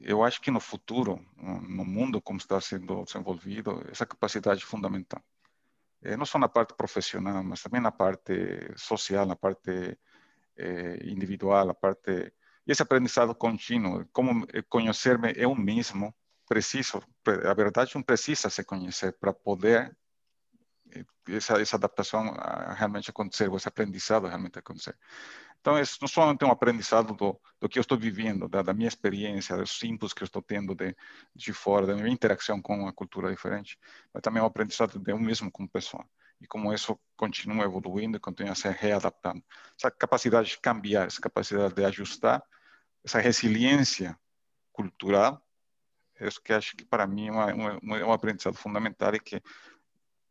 [0.00, 5.22] Eu acho que no futuro, no mundo como está sendo desenvolvido, essa capacidade é fundamental.
[6.02, 9.98] Eh, não só na parte profissional, mas também na parte social, na parte
[10.56, 12.32] eh, individual, na parte
[12.66, 16.14] e esse aprendizado contínuo, como conhecer-me eu mesmo
[16.50, 17.00] preciso,
[17.48, 19.96] a verdade não precisa se conhecer para poder
[20.92, 22.34] eh, essa, essa adaptação
[22.74, 24.98] realmente acontecer, esse aprendizado realmente acontecer.
[25.60, 28.88] Então, é não somente um aprendizado do, do que eu estou vivendo, da, da, minha
[28.88, 30.96] experiência, dos inputs que eu estou tendo de,
[31.36, 33.78] de fora, da minha interação com uma cultura diferente,
[34.12, 36.04] mas também um aprendizado de eu mesmo como pessoa.
[36.40, 39.44] E como isso continua evoluindo e continua se readaptando.
[39.78, 42.42] Essa capacidade de cambiar, essa capacidade de ajustar,
[43.04, 44.18] essa resiliência
[44.72, 45.40] cultural
[46.26, 49.42] isso que acho que para mim é, uma, uma, é um aprendizado fundamental e que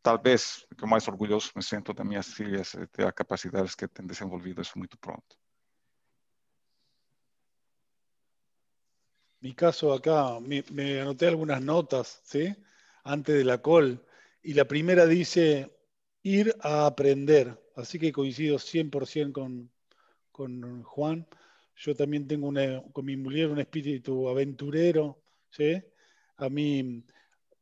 [0.02, 4.60] talvez que mais orgulhoso me sinto das minhas filhas ter a capacidade que têm desenvolvido
[4.62, 5.36] isso muito pronto.
[9.42, 12.54] Mi caso acá, me, me, anoté algunas notas, ¿sí?
[13.02, 13.98] Antes de la call,
[14.42, 15.70] y la primera dice
[16.22, 19.70] ir a aprender, así que coincido 100% con,
[20.30, 21.26] con Juan.
[21.76, 25.82] Yo también tengo una, con mi mujer un espíritu aventurero, ¿sí?
[26.36, 27.04] A mí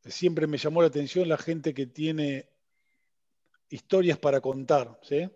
[0.05, 2.49] siempre me llamó la atención la gente que tiene
[3.69, 5.29] historias para contar, ¿sí?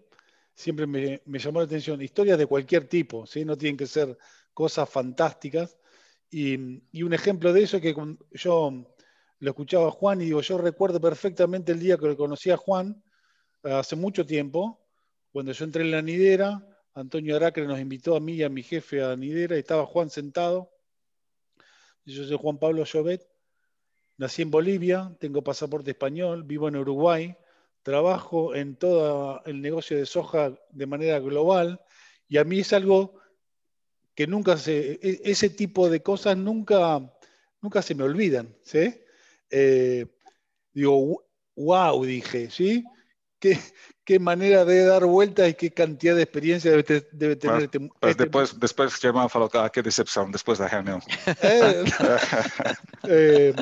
[0.54, 3.44] Siempre me, llamó la atención, historias de cualquier tipo, ¿sí?
[3.44, 4.16] No tienen que ser
[4.54, 5.78] cosas fantásticas.
[6.30, 6.54] Y,
[7.02, 7.94] un ejemplo de eso es que
[8.32, 8.86] yo
[9.38, 12.56] lo escuchaba a Juan y digo, yo recuerdo perfectamente el día que lo conocí a
[12.56, 13.02] Juan,
[13.62, 14.80] hace mucho tiempo,
[15.30, 18.62] cuando yo entré en la nidera, Antonio Aracre nos invitó a mí y a mi
[18.62, 20.70] jefe a nidera y estaba Juan sentado
[22.04, 23.26] yo soy Juan Pablo Llobet,
[24.16, 27.36] nací en Bolivia, tengo pasaporte español, vivo en Uruguay,
[27.82, 31.80] trabajo en todo el negocio de soja de manera global
[32.28, 33.20] y a mí es algo
[34.14, 37.00] que nunca se, e, ese tipo de cosas nunca,
[37.60, 38.94] nunca se me olvidan, ¿sí?
[39.50, 40.06] Eh,
[40.72, 41.24] digo,
[41.56, 42.84] wow, dije, ¿sí?
[43.38, 43.58] ¿Qué,
[44.12, 47.62] qué manera de dar vueltas y qué cantidad de experiencia debe, te, debe tener mas,
[47.62, 48.24] este, mas este...
[48.24, 51.00] Depois, depois Germán falou, ah, qué decepción, después de reunión.
[51.44, 51.84] Eh,
[53.08, 53.54] eh,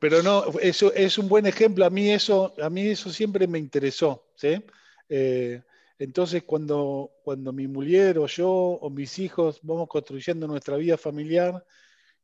[0.00, 1.84] pero no, eso es un buen ejemplo.
[1.86, 4.26] A mí eso, a mí eso siempre me interesó.
[4.34, 4.62] ¿sí?
[5.08, 5.62] Eh,
[5.98, 11.64] entonces, cuando, cuando mi mujer o yo o mis hijos vamos construyendo nuestra vida familiar,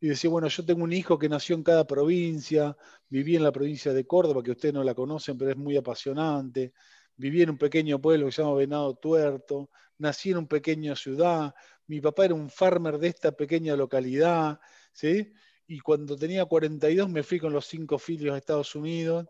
[0.00, 2.76] y decía, bueno, yo tengo un hijo que nació en cada provincia,
[3.08, 6.72] viví en la provincia de Córdoba, que ustedes no la conocen, pero es muy apasionante
[7.20, 11.54] viví en un pequeño pueblo que se llama Venado Tuerto, nací en una pequeña ciudad,
[11.86, 14.58] mi papá era un farmer de esta pequeña localidad,
[14.92, 15.32] ¿sí?
[15.66, 19.26] Y cuando tenía 42 me fui con los cinco filios a Estados Unidos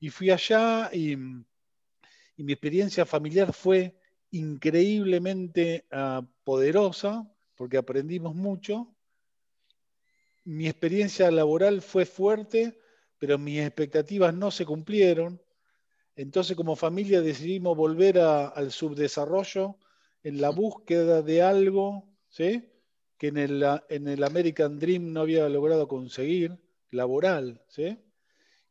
[0.00, 3.94] y fui allá y, mi experiencia familiar fue
[4.30, 8.92] increíblemente ah, poderosa porque aprendimos mucho.
[10.44, 12.80] Mi experiencia laboral fue fuerte,
[13.18, 15.40] pero mis expectativas no se cumplieron.
[16.16, 19.78] Entonces como familia decidimos volver al subdesarrollo
[20.22, 22.70] en la búsqueda de algo ¿sí?
[23.18, 26.56] que en el, en el American Dream no había logrado conseguir,
[26.90, 27.62] laboral.
[27.68, 27.98] ¿sí?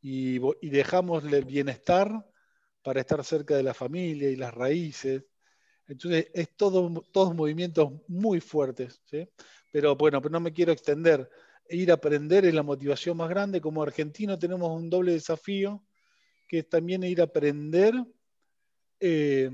[0.01, 2.25] Y, y dejamos el bienestar
[2.81, 5.23] para estar cerca de la familia y las raíces.
[5.87, 9.01] Entonces, es todo, todos movimientos muy fuertes.
[9.05, 9.27] ¿sí?
[9.71, 11.29] Pero bueno, pero no me quiero extender.
[11.69, 13.59] Ir a aprender es la motivación más grande.
[13.59, 15.83] Como argentino tenemos un doble desafío
[16.47, 17.93] que es también ir a aprender
[18.99, 19.49] eh,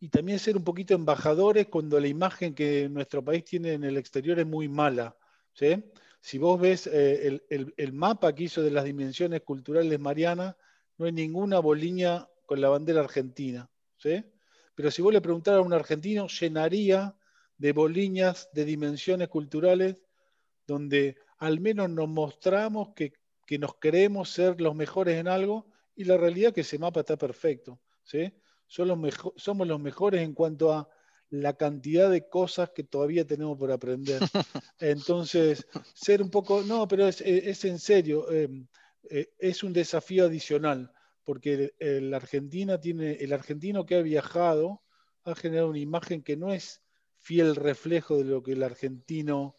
[0.00, 3.96] y también ser un poquito embajadores cuando la imagen que nuestro país tiene en el
[3.96, 5.16] exterior es muy mala.
[6.20, 10.56] Si vos ves eh, el, mapa que hizo de las dimensiones culturales Mariana,
[10.98, 13.70] no hay ninguna boliña con la bandera argentina.
[14.74, 17.16] Pero si vos le preguntaras a un argentino, llenaría
[17.56, 20.02] de boliñas de dimensiones culturales
[20.66, 23.12] donde al menos nos mostramos que
[23.46, 27.00] que nos creemos ser los mejores en algo y la realidad es que ese mapa
[27.00, 27.80] está perfecto.
[28.02, 28.32] ¿sí?
[28.66, 30.88] somos los mejores en cuanto a
[31.30, 34.20] la cantidad de cosas que todavía tenemos por aprender.
[34.80, 37.20] Entonces, ser un poco, no, pero es,
[37.64, 38.66] en serio, em,
[39.10, 40.92] eh, es un desafío adicional,
[41.24, 44.82] porque el, Argentina tiene, el argentino que ha viajado
[45.24, 46.82] ha generado una imagen que no es
[47.18, 49.56] fiel reflejo de lo que el argentino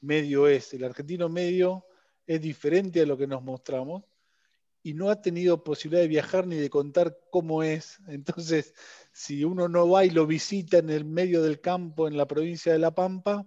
[0.00, 0.74] medio es.
[0.74, 1.85] El argentino medio
[2.26, 4.04] es diferente a lo que nos mostramos
[4.82, 7.98] y no ha tenido posibilidad de viajar ni de contar cómo es.
[8.08, 8.74] Entonces,
[9.12, 12.72] si uno no va y lo visita en el medio del campo, en la provincia
[12.72, 13.46] de La Pampa,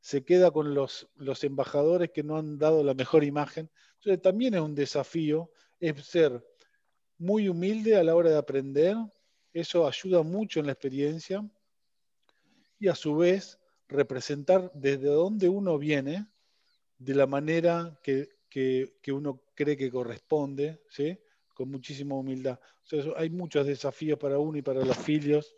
[0.00, 3.70] se queda con los, los embajadores que no han dado la mejor imagen.
[3.94, 5.50] Entonces, también es un desafío,
[5.80, 6.44] es ser
[7.18, 8.96] muy humilde a la hora de aprender,
[9.52, 11.42] eso ayuda mucho en la experiencia,
[12.78, 16.26] y a su vez representar desde donde uno viene,
[16.98, 18.28] de la manera que,
[19.08, 21.18] uno cree que corresponde, ¿sí?
[21.54, 22.58] con muchísima humildad.
[23.16, 25.54] hay muchos desafíos para uno y para los filios,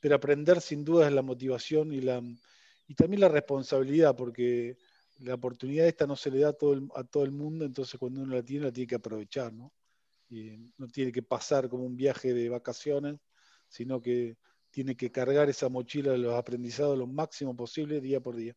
[0.00, 2.22] pero aprender sin duda es la motivación y, la,
[2.86, 4.76] y también la responsabilidad, porque
[5.20, 7.98] la oportunidad esta no se le da a todo, el, a todo el mundo, entonces
[7.98, 9.72] cuando uno la tiene, la tiene que aprovechar, ¿no?
[10.28, 13.18] Y no tiene que pasar como un viaje de vacaciones,
[13.68, 14.36] sino que
[14.70, 18.54] tiene que cargar esa mochila de los aprendizados lo máximo posible día por día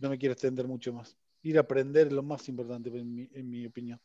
[0.00, 1.16] no me quiero extender mucho más.
[1.42, 3.98] Ir a aprender es lo más importante, en mi, en mi opinião.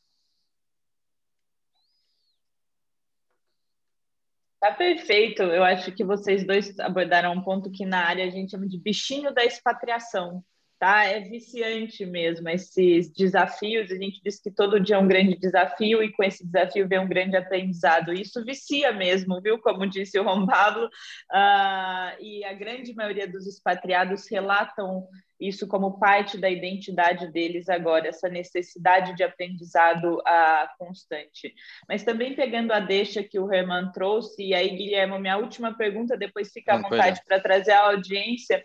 [4.60, 5.44] Tá perfeito.
[5.44, 8.80] Eu acho que vocês dois abordaram um ponto que na área a gente chama de
[8.80, 10.44] bichinho da expatriação,
[10.86, 11.04] tá?
[11.06, 13.92] É viciante mesmo esses desafios.
[13.92, 17.00] A gente diz que todo dia é um grande desafio e com esse desafio vem
[17.00, 18.14] um grande aprendizado.
[18.14, 19.58] Isso vicia mesmo, viu?
[19.58, 20.86] Como disse o Juan Pablo.
[20.86, 25.08] Uh, e a grande maioria dos expatriados relatam
[25.40, 31.54] isso como parte da identidade deles agora, essa necessidade de aprendizado uh, constante.
[31.90, 36.18] Mas também pegando a deixa que o Herman trouxe, e aí, Guilherme, minha última pergunta,
[36.18, 38.64] depois fica à vontade para trazer a audiência.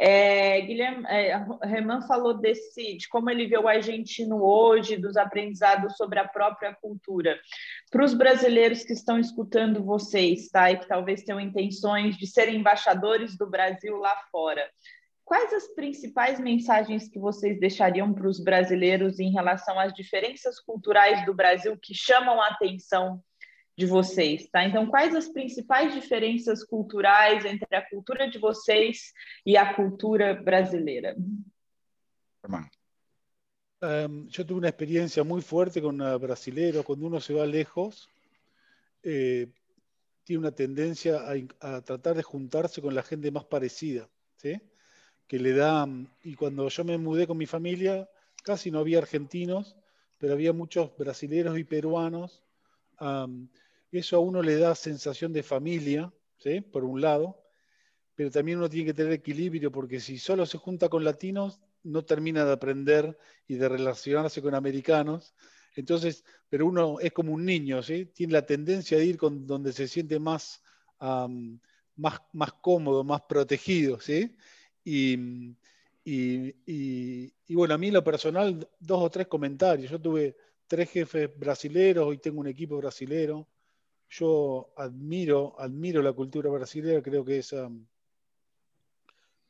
[0.00, 1.32] É, Guilherme, é,
[1.64, 6.72] Herman falou desse, de como ele vê o argentino hoje, dos aprendizados sobre a própria
[6.74, 7.36] cultura.
[7.90, 12.56] Para os brasileiros que estão escutando vocês, tá, e que talvez tenham intenções de serem
[12.56, 14.64] embaixadores do Brasil lá fora,
[15.28, 21.22] Quais as principais mensagens que vocês deixariam para os brasileiros em relação às diferenças culturais
[21.26, 23.22] do Brasil que chamam a atenção
[23.78, 24.66] de vocês, tá?
[24.66, 29.12] Então, quais as principais diferenças culturais entre a cultura de vocês
[29.46, 31.16] e a cultura brasileira?
[33.80, 36.82] Um, yo tuve una experiencia muy fuerte con un brasilero.
[36.82, 38.08] Cuando uno se va lejos,
[39.04, 39.46] eh,
[40.24, 44.08] tiene una tendencia a, a, tratar de juntarse con la gente más parecida.
[44.36, 44.60] ¿sí?
[45.28, 45.86] que le da,
[46.24, 48.08] y cuando yo me mudé con mi familia,
[48.42, 49.76] casi no había argentinos,
[50.16, 52.42] pero había muchos brasileños y peruanos.
[53.90, 56.60] Eso a uno le da sensación de familia, ¿sí?
[56.60, 57.42] por un lado,
[58.14, 62.04] pero también uno tiene que tener equilibrio, porque si solo se junta con latinos, no
[62.04, 65.34] termina de aprender y de relacionarse con americanos.
[65.76, 68.06] Entonces, pero uno es como un niño, ¿sí?
[68.06, 70.62] tiene la tendencia de ir con donde se siente más,
[70.98, 74.00] más, más cómodo, más protegido.
[74.00, 74.36] ¿sí?
[74.84, 75.54] Y,
[76.10, 79.90] y, bueno, a mí lo personal, dos o tres comentarios.
[79.90, 80.36] Yo tuve
[80.66, 83.46] tres jefes brasileros, hoy tengo un equipo brasilero.
[84.10, 87.86] Yo admiro, admiro la cultura brasileña, creo que es, um,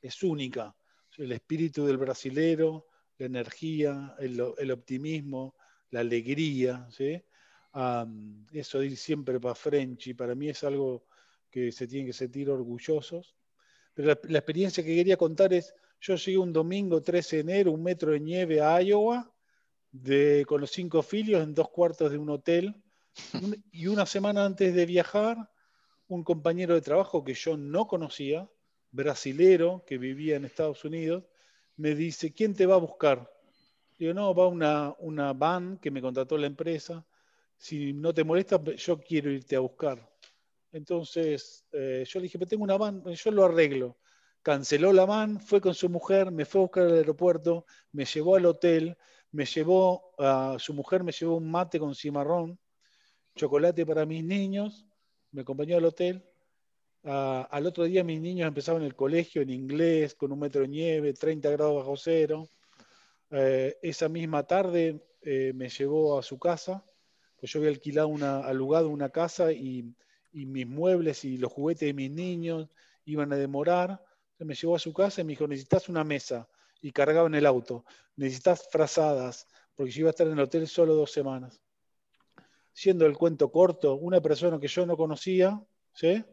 [0.03, 0.75] es única.
[1.17, 2.87] El espíritu del brasilero,
[3.19, 5.57] la energía, el, optimismo,
[5.91, 7.21] la alegría, ¿sí?
[8.53, 11.07] eso de ir siempre para Frenchy, para mí es algo
[11.51, 13.37] que se tienen que sentir orgullosos.
[13.95, 17.83] Pero la, experiencia que quería contar es, yo llegué un domingo 13 de enero, un
[17.83, 19.33] metro de nieve a Iowa,
[20.47, 22.77] con los cinco filios en dos cuartos de un hotel,
[23.73, 25.51] y una semana antes de viajar,
[26.09, 28.49] un compañero de trabajo que yo no conocía,
[28.91, 31.25] brasilero, que vivía en Estados Unidos,
[31.77, 33.31] me dice, ¿quién te va a buscar?
[33.99, 37.05] Digo, no, va una, una van que me contrató la empresa.
[37.57, 40.09] Si no te molesta, yo quiero irte a buscar.
[40.73, 43.99] Entonces eh, yo le dije, pero tengo una van, yo lo arreglo.
[44.43, 48.37] Canceló la van, fue con su mujer, me fue a buscar al aeropuerto, me llevó
[48.37, 48.97] al hotel,
[49.33, 52.59] me llevó, a su mujer me llevó un mate con cimarrón,
[53.39, 54.85] chocolate para mis niños,
[55.31, 56.23] me acompañó al hotel.
[57.05, 61.15] al otro día mis niños empezaban el colegio en inglés, con un metro de nieve,
[61.15, 62.49] 30 grados bajo cero.
[63.31, 66.85] Eh, esa misma tarde eh, me llevó a su casa,
[67.39, 69.95] pues yo había alquilado una, alugado una casa y,
[70.33, 72.69] y, mis muebles y los juguetes de mis niños
[73.05, 74.03] iban a demorar.
[74.39, 76.49] Me llevó a su casa y me dijo, necesitas una mesa.
[76.81, 77.85] Y cargaba en el auto.
[78.17, 81.61] Necesitas frazadas, porque yo iba a estar en el hotel solo dos semanas
[82.79, 85.61] siendo el cuento corto, una persona que yo no conocía,
[85.93, 86.25] ¿sí?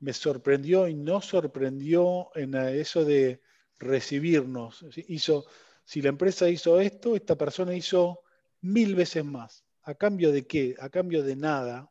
[0.00, 3.40] me sorprendió y no sorprendió en eso de
[3.78, 4.84] recibirnos.
[5.06, 5.46] Hizo,
[5.84, 8.22] si la empresa hizo esto, esta persona hizo
[8.62, 9.64] mil veces más.
[9.84, 10.74] ¿A cambio de qué?
[10.80, 11.88] A cambio de nada.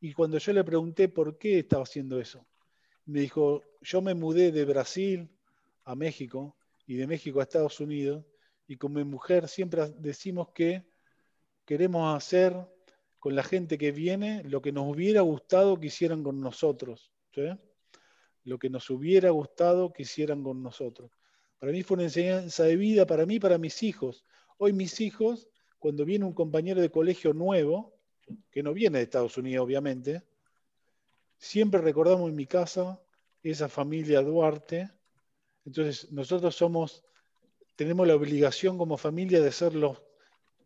[0.00, 2.44] Y cuando yo le pregunté por qué estaba haciendo eso,
[3.04, 5.30] me dijo, yo me mudé de Brasil
[5.84, 6.56] a México
[6.88, 8.24] y de México a Estados Unidos
[8.66, 10.89] y con mi mujer siempre decimos que
[11.70, 12.52] queremos hacer
[13.20, 17.12] con la gente que viene lo que nos hubiera gustado que hicieran con nosotros.
[18.42, 21.12] Lo que nos hubiera gustado que hicieran con nosotros.
[21.60, 24.24] Para mí fue una enseñanza de vida, para mí, para mis hijos.
[24.58, 25.48] Hoy mis hijos,
[25.78, 27.94] cuando viene un compañero de colegio nuevo,
[28.50, 30.24] que no viene de Estados Unidos, obviamente,
[31.38, 33.00] siempre recordamos en mi casa
[33.44, 34.90] esa familia Duarte.
[35.64, 37.04] Entonces, nosotros somos,
[37.76, 40.09] tenemos la obligación como familia de ser los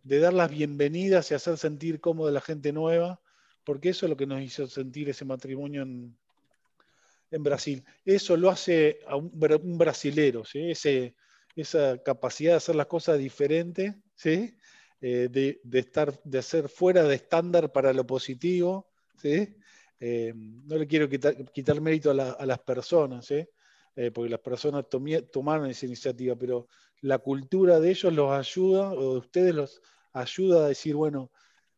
[0.05, 3.21] de dar las bienvenidas y hacer sentir cómoda a la gente nueva,
[3.65, 6.17] porque eso es lo que nos hizo sentir ese matrimonio en,
[7.37, 7.83] Brasil.
[8.05, 9.31] Eso lo hace a un,
[9.77, 10.73] brasilero, ¿sí?
[11.57, 14.57] esa capacidad de hacer las cosas diferentes, ¿sí?
[15.01, 18.89] Eh, de, estar, de ser fuera de estándar para lo positivo.
[19.17, 19.57] ¿sí?
[19.99, 23.45] Eh, no le quiero quitar, mérito a, las personas, ¿sí?
[23.97, 24.87] Eh, porque las personas
[25.33, 26.69] tomaron esa iniciativa, pero
[27.01, 29.83] la cultura de ellos los ayuda, o de ustedes los
[30.15, 31.31] ayuda a decir, bueno,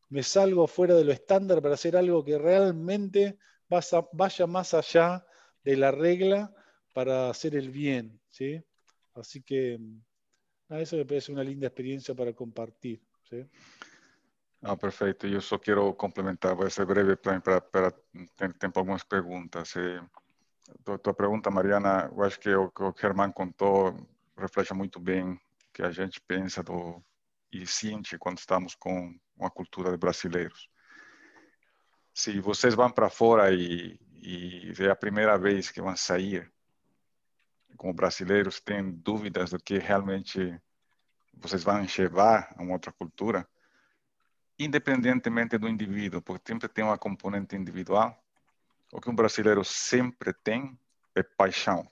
[0.08, 3.38] me salgo fuera de lo estándar para hacer algo que realmente
[4.12, 5.26] vaya más allá
[5.64, 6.54] de la regla
[6.92, 8.20] para hacer el bien.
[8.28, 8.62] ¿sí?
[9.14, 9.80] Así que
[10.68, 13.02] a eso me parece una linda experiencia para compartir.
[13.28, 13.44] ¿sí?
[14.62, 15.26] Ah, perfeito.
[15.26, 17.92] Eu só quero complementar, vai ser breve para, para, para
[18.36, 19.76] ter tempo algumas perguntas.
[19.76, 20.00] E,
[20.82, 23.94] tua, tua pergunta, Mariana, eu acho que o que o Germán contou
[24.36, 25.38] reflete muito bem
[25.72, 27.00] que a gente pensa do
[27.64, 30.68] e quando estamos com uma cultura de brasileiros.
[32.12, 36.50] Se vocês vão para fora e, e é a primeira vez que vão sair
[37.76, 40.58] como brasileiros, têm dúvidas do que realmente
[41.34, 43.46] vocês vão levar a uma outra cultura,
[44.58, 48.18] independentemente do indivíduo, porque sempre tem uma componente individual,
[48.92, 50.78] o que um brasileiro sempre tem
[51.14, 51.86] é paixão.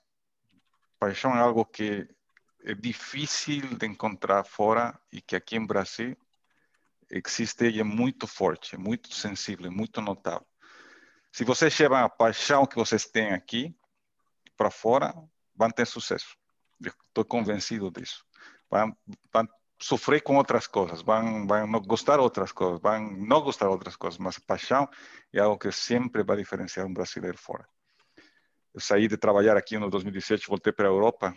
[0.99, 2.09] Paixão é algo que
[2.65, 6.17] é difícil de encontrar fora e que aqui em Brasil
[7.11, 10.47] existe e é muito forte, muito sensível, muito notável.
[11.31, 13.77] Se vocês levam a paixão que vocês têm aqui
[14.57, 15.15] para fora,
[15.55, 16.37] vão ter sucesso.
[16.81, 18.25] Estou convencido disso.
[18.71, 18.97] Vão,
[19.33, 19.49] vão
[19.79, 24.39] sofrer com outras coisas, vão, vão gostar outras coisas, vão não gostar outras coisas, mas
[24.39, 24.89] paixão
[25.33, 27.69] é algo que sempre vai diferenciar um brasileiro fora.
[28.73, 31.37] Eu saí de trabalhar aqui no 2017, voltei para a Europa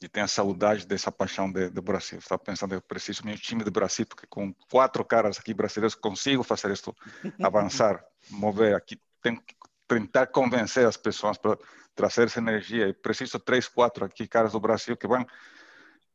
[0.00, 2.18] e tenho a saudade dessa paixão de, do Brasil.
[2.18, 6.42] Estava pensando, eu preciso meu time do Brasil, porque com quatro caras aqui brasileiros consigo
[6.42, 6.94] fazer isso
[7.42, 9.00] avançar, mover aqui.
[9.22, 9.54] Tenho que
[9.86, 11.58] tentar convencer as pessoas para
[11.94, 12.88] trazer essa energia.
[12.88, 15.26] E preciso três, quatro aqui caras do Brasil que vão,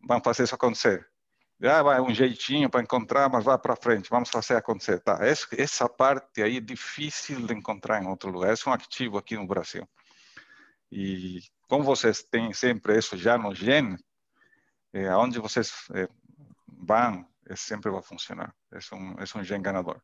[0.02, 1.08] vão fazer isso acontecer.
[1.64, 5.00] Ah, vai um jeitinho para encontrar, mas vá para frente, vamos fazer acontecer.
[5.00, 5.20] Tá,
[5.58, 8.52] essa parte aí é difícil de encontrar em outro lugar.
[8.52, 9.88] Esse é um ativo aqui no Brasil.
[10.98, 13.98] E como vocês têm sempre isso já no gene,
[14.94, 16.08] é, aonde vocês é,
[16.66, 18.56] vão, é, sempre vai funcionar.
[18.72, 20.02] É um, é um gene ganador.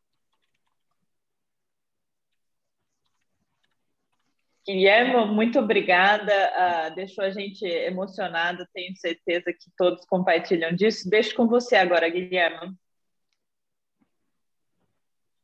[4.66, 6.30] Guilherme, muito obrigada.
[6.30, 11.08] Uh, deixou a gente emocionado, tenho certeza que todos compartilham disso.
[11.08, 12.76] Deixo com você agora, Guilherme.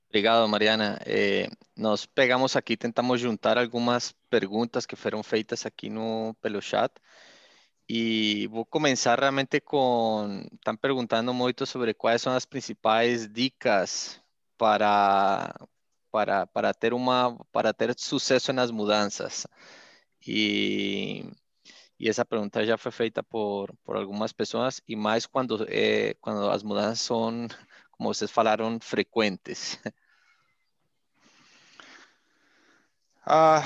[0.09, 0.99] Obrigado, Mariana.
[1.07, 6.93] Eh, nós pegamos aqui, tentamos juntar algumas perguntas que foram feitas aqui no pelo chat.
[7.89, 10.43] E vou começar realmente com.
[10.53, 14.21] Estão perguntando muito sobre quais são as principais dicas
[14.59, 15.55] para,
[16.11, 19.47] para, para, ter, uma, para ter sucesso nas mudanças.
[20.27, 21.25] E,
[21.99, 25.67] e essa pergunta já foi feita por, por algumas pessoas, e mais quando,
[26.21, 27.47] quando as mudanças são,
[27.99, 29.79] como vocês falaram, frequentes.
[33.31, 33.61] Ah,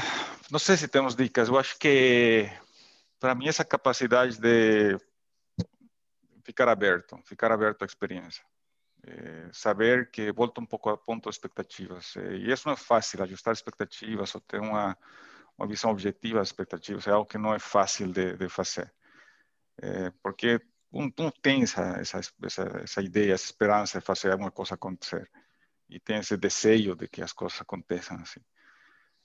[0.50, 1.46] não sei se temos dicas.
[1.46, 2.50] Eu acho que
[3.22, 4.98] para mim, essa capacidade de
[6.42, 8.44] ficar aberto, ficar aberto à experiência.
[9.06, 12.16] É, saber que volta um pouco a ponto expectativas.
[12.16, 14.98] É, e isso não é fácil, ajustar expectativas ou ter uma,
[15.56, 18.92] uma visão objetiva das expectativas é algo que não é fácil de, de fazer.
[19.80, 20.60] É, porque
[20.92, 25.30] um tem essa, essa, essa, essa ideia, essa esperança de fazer alguma coisa acontecer.
[25.88, 28.40] E tem esse desejo de que as coisas aconteçam assim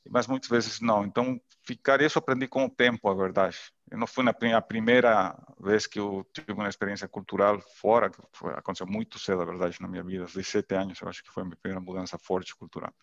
[0.09, 1.05] mas muitas vezes não.
[1.05, 3.57] Então, ficar isso aprendi com o tempo, a verdade.
[3.89, 8.18] Eu não fui na a primeira vez que eu tive uma experiência cultural fora, que
[8.34, 11.32] foi, aconteceu muito cedo, a verdade, na minha vida, aos 17 anos, eu acho que
[11.32, 12.93] foi a minha primeira mudança forte cultural.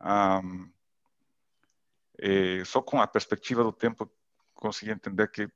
[0.00, 0.70] Um,
[2.64, 4.10] só com a perspectiva do tempo
[4.54, 5.48] consegui entender que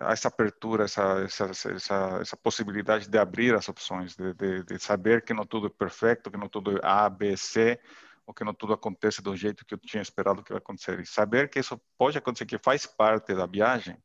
[0.00, 5.24] essa abertura, essa, essa, essa, essa possibilidade de abrir as opções, de, de, de saber
[5.24, 7.80] que não tudo é perfeito, que não tudo é A, B, C,
[8.26, 11.00] ou que não tudo acontece do jeito que eu tinha esperado que vai acontecer.
[11.00, 13.96] E saber que isso pode acontecer, que faz parte da viagem,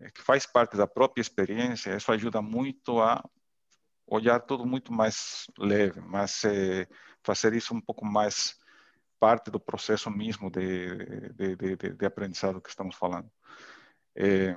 [0.00, 3.22] é, que faz parte da própria experiência, isso ajuda muito a
[4.06, 6.86] olhar tudo muito mais leve, mas é,
[7.22, 8.58] fazer isso um pouco mais
[9.18, 13.30] parte do processo mesmo de, de, de, de aprendizado que estamos falando.
[14.16, 14.56] É,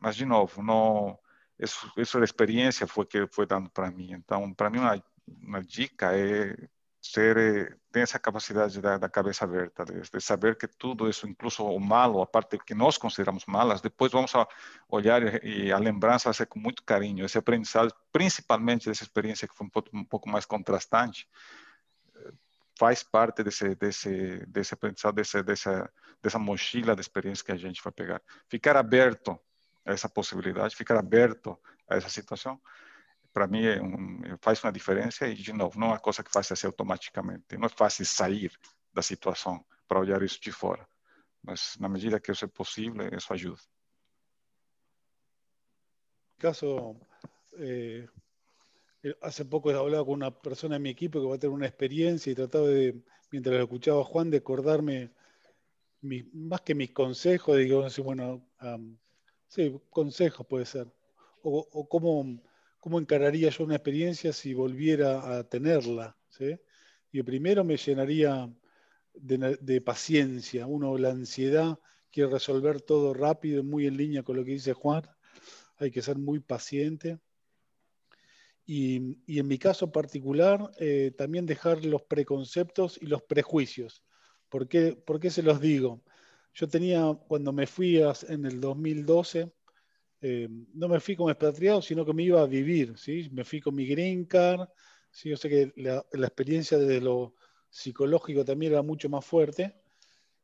[0.00, 1.18] mas, de novo, não,
[1.58, 4.12] isso, isso da experiência foi que foi dando para mim.
[4.12, 6.56] Então, para mim, uma, uma dica é
[7.00, 11.64] ser eh, essa capacidade da, da cabeça aberta, de, de, saber que tudo isso, incluso
[11.64, 14.46] o malo, a parte que nós consideramos malas, depois vamos a
[14.88, 17.24] olhar e, e a lembrança vai ser com muito carinho.
[17.24, 21.26] Esse aprendizado, principalmente dessa experiência que foi um pouco, um pouco mais contrastante,
[22.80, 24.12] faz parte desse desse
[24.46, 28.22] desse aprendizado, desse, dessa dessa mochila de experiência que a gente vai pegar.
[28.48, 29.38] Ficar aberto
[29.84, 31.58] a essa possibilidade, ficar aberto
[31.88, 32.58] a essa situação
[33.32, 36.32] para mim é um, faz uma diferença e de novo não é uma coisa que
[36.32, 37.56] faz assim automaticamente.
[37.58, 38.50] Não é fácil sair
[38.92, 40.86] da situação para olhar isso de fora.
[41.42, 43.60] Mas na medida que isso é possível isso ajuda.
[46.38, 46.96] Caso
[47.54, 48.08] eh,
[49.22, 52.30] hace poco hablaba con una persona en mi equipo que va a tener una experiencia
[52.30, 55.10] y trataba de mientras lo escuchaba Juan de acordarme
[56.02, 58.46] más que mis consejos digo bueno
[59.48, 60.86] sí consejos puede ser
[61.42, 62.40] o, cómo
[62.80, 66.16] ¿Cómo encararía yo una experiencia si volviera a tenerla?
[66.30, 66.58] ¿sí?
[67.12, 68.50] Y primero me llenaría
[69.12, 70.66] de, paciencia.
[70.66, 71.78] Uno, la ansiedad,
[72.10, 75.02] quiere resolver todo rápido, muy en línea con lo que dice Juan.
[75.76, 77.18] Hay que ser muy paciente.
[78.72, 84.04] Y, en mi caso particular, eh, también dejar los preconceptos y los prejuicios.
[84.48, 86.04] ¿Por qué, ¿Por qué se los digo?
[86.54, 89.50] Yo tenía, cuando me fui en el 2012,
[90.20, 93.28] eh, no me fui como expatriado, sino que me iba a vivir, ¿sí?
[93.32, 94.68] Me fui con mi green card,
[95.10, 95.30] ¿sí?
[95.30, 97.34] Yo sé que la, experiencia desde lo
[97.68, 99.82] psicológico también era mucho más fuerte,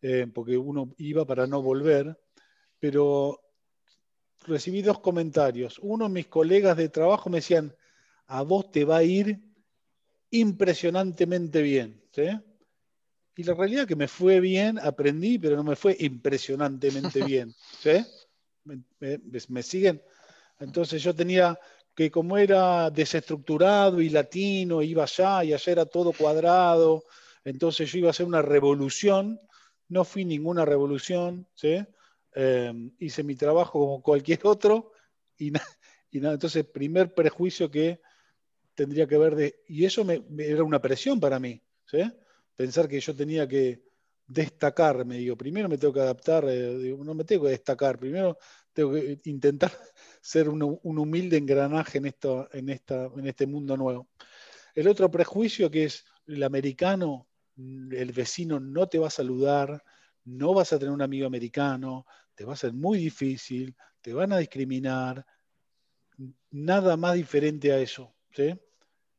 [0.02, 2.18] eh, porque uno iba para no volver,
[2.80, 3.40] pero
[4.48, 5.78] recibí dos comentarios.
[5.80, 7.72] Uno, mis colegas de trabajo me decían,
[8.26, 9.40] a vos te va a ir
[10.30, 12.28] impresionantemente bien, ¿sí?
[13.36, 17.54] Y la realidad es que me fue bien, aprendí, pero no me fue impresionantemente bien,
[17.80, 18.04] ¿sí?
[18.64, 20.02] ¿Me, siguen?
[20.58, 21.58] Entonces yo tenía
[21.94, 27.04] que como era desestructurado y latino, iba allá y allá era todo cuadrado,
[27.44, 29.40] entonces yo iba a hacer una revolución,
[29.88, 31.78] no fui ninguna revolución, ¿sí?
[32.34, 34.92] Em, hice mi trabajo como cualquier otro
[35.38, 35.52] y,
[36.10, 38.00] y nada, entonces primer prejuicio que
[38.76, 41.98] tendría que ver de, y eso me, era una presión para mí, ¿sí?
[42.54, 43.82] pensar que yo tenía que
[44.26, 48.38] destacarme, digo, primero me tengo que adaptar, eh, no me tengo que destacar, primero
[48.72, 49.72] tengo que intentar
[50.20, 54.08] ser un, humilde engranaje en, esto, en, esta, en este mundo nuevo.
[54.74, 59.82] El otro prejuicio que es el americano, mm, el vecino no te va a saludar,
[60.24, 62.04] no vas a tener un amigo americano,
[62.34, 65.24] te va a ser muy difícil, te van a discriminar,
[66.50, 68.58] nada más diferente a eso, ¿sí?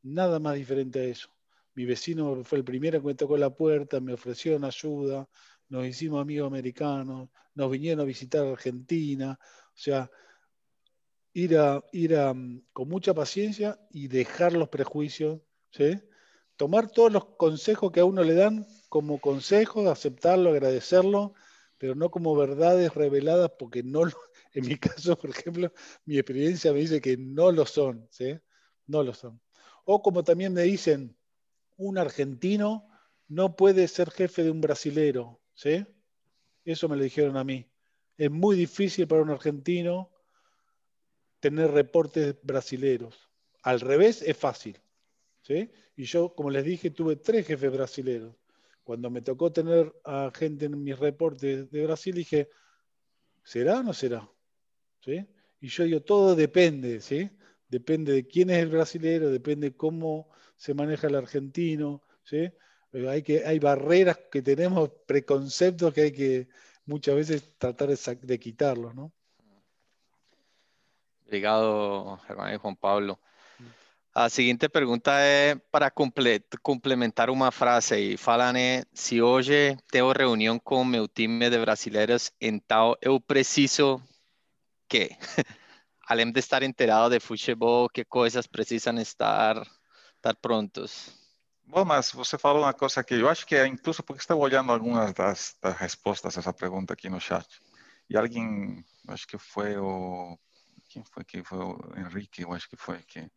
[0.03, 1.29] Nada más diferente a eso.
[1.75, 5.27] mi vecino fue el primero que me tocó la puerta, me ofrecieron ayuda,
[5.69, 10.09] nos hicimos amigos americanos, nos vinieron a visitar Argentina, o sea,
[11.33, 12.33] ir, a, ir a,
[12.73, 15.41] con mucha paciencia y dejar los prejuicios,
[15.71, 15.99] ¿sí?
[16.57, 21.33] tomar todos los consejos que a uno le dan como consejos, aceptarlo, agradecerlo,
[21.77, 24.01] pero no como verdades reveladas, porque no,
[24.53, 25.71] en mi caso, por ejemplo,
[26.05, 28.37] mi experiencia me dice que no lo son, ¿sí?
[28.87, 29.39] No lo son.
[29.89, 31.15] O como también me dicen,
[31.77, 32.89] un argentino
[33.29, 35.85] no puede ser jefe de un brasilero, ¿sí?
[36.65, 37.65] Eso me lo dijeron a mí.
[38.17, 40.11] Es muy difícil para un argentino
[41.39, 43.29] tener reportes brasileros.
[43.61, 44.77] Al revés es fácil,
[45.41, 45.71] ¿sí?
[45.95, 48.35] Y yo, como les dije, tuve tres jefes brasileros.
[48.83, 52.49] Cuando me tocó tener a gente en mis reportes de Brasil, dije,
[53.41, 54.29] ¿será o no será?
[54.99, 55.25] ¿Sí?
[55.61, 57.29] Y yo digo, todo depende, ¿sí?
[57.69, 62.51] Depende de quién es el brasilero, depende cómo se maneja el argentino, ¿sí?
[63.07, 66.47] Hay, que, hay barreras que tenemos, preconceptos que hay que
[66.85, 69.11] muchas veces tratar de, de quitarlos, ¿no?
[71.25, 73.19] Obrigado, Germán y Juan Pablo.
[74.13, 80.57] A seguinte pergunta é para complementar uma frase e fala, né, se hoje tenho reunião
[80.57, 84.01] com meu time de brasileiros, então eu preciso
[84.89, 85.11] que,
[86.07, 89.61] além de estar inteirado de futebol, que coisas precisam estar,
[90.15, 91.11] estar prontos?
[91.65, 94.71] Bom, mas você falou uma coisa que eu acho que é incluso porque estava olhando
[94.71, 97.45] algumas das, das respostas a essa pergunta aqui no chat.
[98.09, 100.37] E alguém, acho que foi o.
[100.89, 103.29] Quem foi que foi o Henrique, eu acho que foi que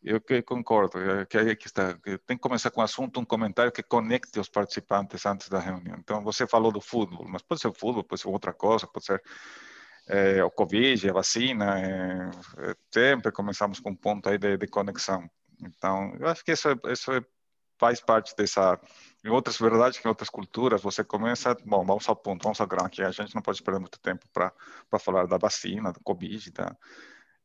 [0.00, 3.18] eu que concordo, é que aí que está, que tem que começar com o assunto,
[3.18, 5.96] um comentário que conecte os participantes antes da reunião.
[5.98, 9.04] Então, você falou do futebol, mas pode ser o futebol, pode ser outra coisa, pode
[9.04, 9.20] ser
[10.08, 12.30] é, o Covid, a vacina, é,
[12.92, 15.28] sempre começamos com um ponto aí de, de, conexão.
[15.60, 17.10] Então, eu acho que isso, isso
[17.78, 18.80] faz parte dessa...
[19.24, 22.88] Em outras verdades, em outras culturas, você começa, bom, vamos ao ponto, vamos ao grão,
[22.88, 24.52] que a gente não pode perder muito tempo para
[24.98, 26.76] falar da vacina, do Covid, da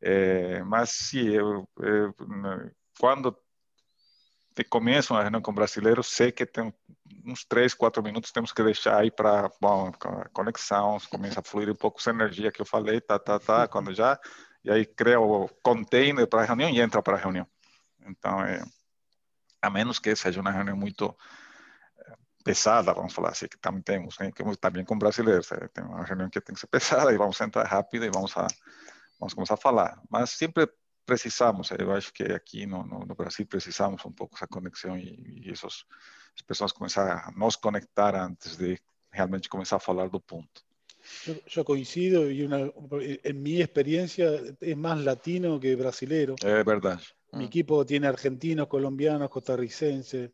[0.06, 2.14] é, mas sim, eu, eu,
[3.00, 3.34] quando
[4.54, 6.74] te começo uma reunião com brasileiros, sei que tem
[7.26, 9.50] uns três, quatro minutos temos que deixar aí para
[10.34, 13.94] conexão, começa a fluir um pouco essa energia que eu falei, tá, tá, tá, quando
[13.94, 14.20] já,
[14.64, 17.48] e aí cria o container para a reunião e entra para a reunião.
[18.06, 18.64] Então, é,
[19.62, 21.16] a menos que seja uma reunião muito
[22.00, 25.84] é, pesada, vamos falar assim, que também temos, né, que também com brasileiros, é, tem
[25.84, 28.48] uma reunião que tem que ser pesada e vamos entrar rápido e vamos a
[29.20, 30.02] vamos começar a falar.
[30.10, 30.68] Mas sempre
[31.06, 35.42] precisamos, eu acho que aqui no, no, no Brasil precisamos um pouco essa conexão e,
[35.44, 35.86] e essas,
[36.36, 38.80] as pessoas começar a nos conectar antes de
[39.12, 40.64] realmente começar a falar do ponto.
[41.26, 44.32] Yo, yo coincido y una, en mi experiencia
[44.62, 46.36] es más latino que brasilero.
[46.42, 47.00] Es verdad.
[47.34, 50.32] Mi equipo tiene argentinos, colombianos, costarricenses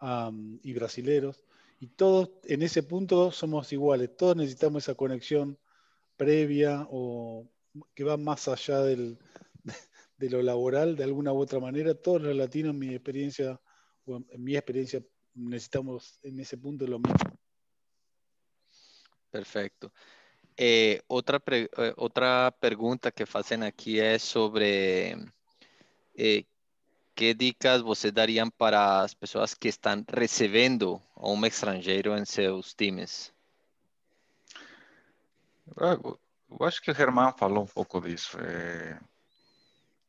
[0.00, 1.42] um, y brasileros.
[1.80, 4.16] Y todos en ese punto somos iguales.
[4.16, 5.58] Todos necesitamos esa conexión
[6.16, 7.48] previa o
[7.94, 9.18] que va más allá del,
[10.24, 11.94] de lo laboral de alguna u otra manera.
[11.94, 13.60] Todos los latinos, en mi experiencia,
[14.06, 15.02] en mi experiencia,
[15.34, 17.38] necesitamos en ese punto lo mismo.
[19.30, 19.92] Perfecto.
[20.56, 25.16] Eh, outra, eh, outra pergunta que fazem aqui é sobre
[26.16, 26.44] eh,
[27.14, 33.34] que dicas você dariam para as pessoas que estão recebendo um estrangeiro em seus times?
[35.76, 38.38] Ah, eu acho que o Germán falou um pouco disso.
[38.38, 39.00] É,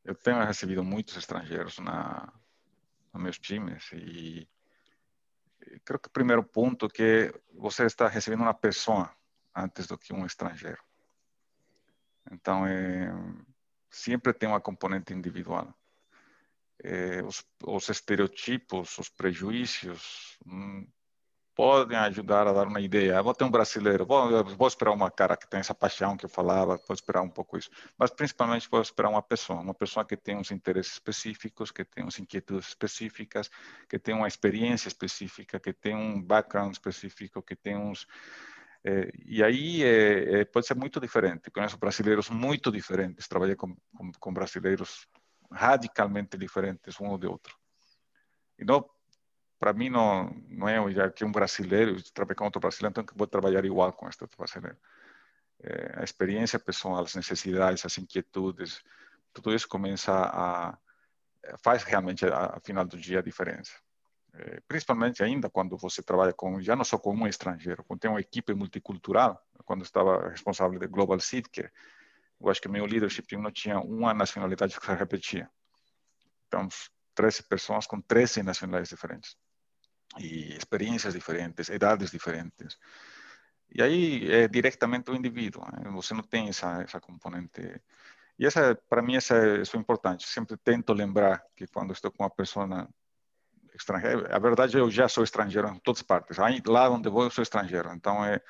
[0.05, 2.31] eu tenho recebido muitos estrangeiros na,
[3.11, 4.47] nos meus times e
[5.83, 9.11] creio que o primeiro ponto é que você está recebendo uma pessoa
[9.53, 10.81] antes do que um estrangeiro.
[12.31, 13.11] Então, é,
[13.89, 15.73] sempre tem uma componente individual.
[16.83, 20.87] É, os, os, estereotipos, os prejuízos, hum,
[21.55, 23.23] podem ajudar a dar uma ideia.
[23.23, 26.29] Vou ter um brasileiro, vou, vou, esperar uma cara que tem essa paixão que eu
[26.29, 27.69] falava, vou esperar um pouco isso.
[27.97, 32.03] Mas principalmente vou esperar uma pessoa, uma pessoa que tem uns interesses específicos, que tem
[32.03, 33.49] uns inquietudes específicas,
[33.89, 38.05] que tem uma experiência específica, que tem um background específico, que tem uns
[38.87, 41.49] é, e aí é, é, pode ser muito diferente.
[41.49, 43.27] Conheço brasileiros muito diferentes.
[43.27, 45.07] Trabalhei com, com, com brasileiros
[45.51, 47.55] radicalmente diferentes um do outro.
[48.59, 48.87] E não
[49.59, 53.27] para mim não não é já que um brasileiro trabalhar com outro brasileiro então vou
[53.27, 54.77] trabalhar igual com este outro brasileiro.
[55.61, 58.83] É, a experiência pessoal as necessidades as inquietudes
[59.33, 60.77] tudo isso começa a
[61.63, 63.73] faz realmente a, final do dia a diferença.
[64.33, 68.11] É, principalmente ainda quando você trabalha com já não só com um estrangeiro quando tem
[68.11, 71.69] uma equipe multicultural quando estava responsável de Global Seed que
[72.41, 75.49] eu acho que meu leadership não tinha uma nacionalidade que se repetia.
[76.47, 76.67] Então
[77.15, 79.37] 13 personas con 13 nacionalidades diferentes
[80.17, 82.79] y experiencias diferentes, edades diferentes.
[83.69, 87.81] Y ahí é diretamente o indivíduo, você não tem essa, essa componente.
[88.37, 90.27] E essa, para mim, essa, isso é importante.
[90.27, 92.87] Sempre tento lembrar que quando estou com uma pessoa
[93.73, 96.39] estrangeira, a verdade eu já sou estrangeiro em todas partes.
[96.39, 97.91] Aí, lá onde vou eu sou estrangeiro.
[97.93, 98.41] Então, é,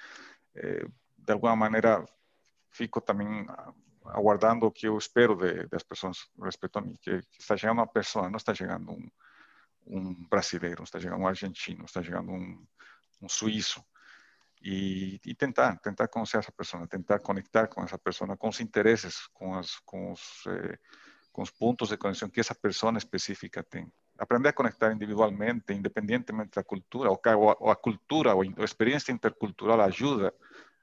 [0.56, 0.86] é
[1.18, 2.06] de alguma maneira,
[2.70, 3.48] fico também
[4.06, 7.80] aguardando o que eu espero de, das pessoas respeito a mim, que, que, está chegando
[7.80, 9.10] uma pessoa, não está chegando um,
[9.86, 12.66] um brasileiro, está chegando um argentino, está chegando um,
[13.22, 13.84] um suíço.
[14.62, 19.28] E, e, tentar, tentar conhecer essa pessoa, tentar conectar com essa pessoa, com os interesses,
[19.28, 20.80] com, as, com, os, eh,
[21.32, 23.92] com os pontos de conexão que essa pessoa específica tem.
[24.18, 27.20] Aprender a conectar individualmente, independentemente da cultura, ou,
[27.60, 30.34] ou a cultura ou a experiência intercultural ajuda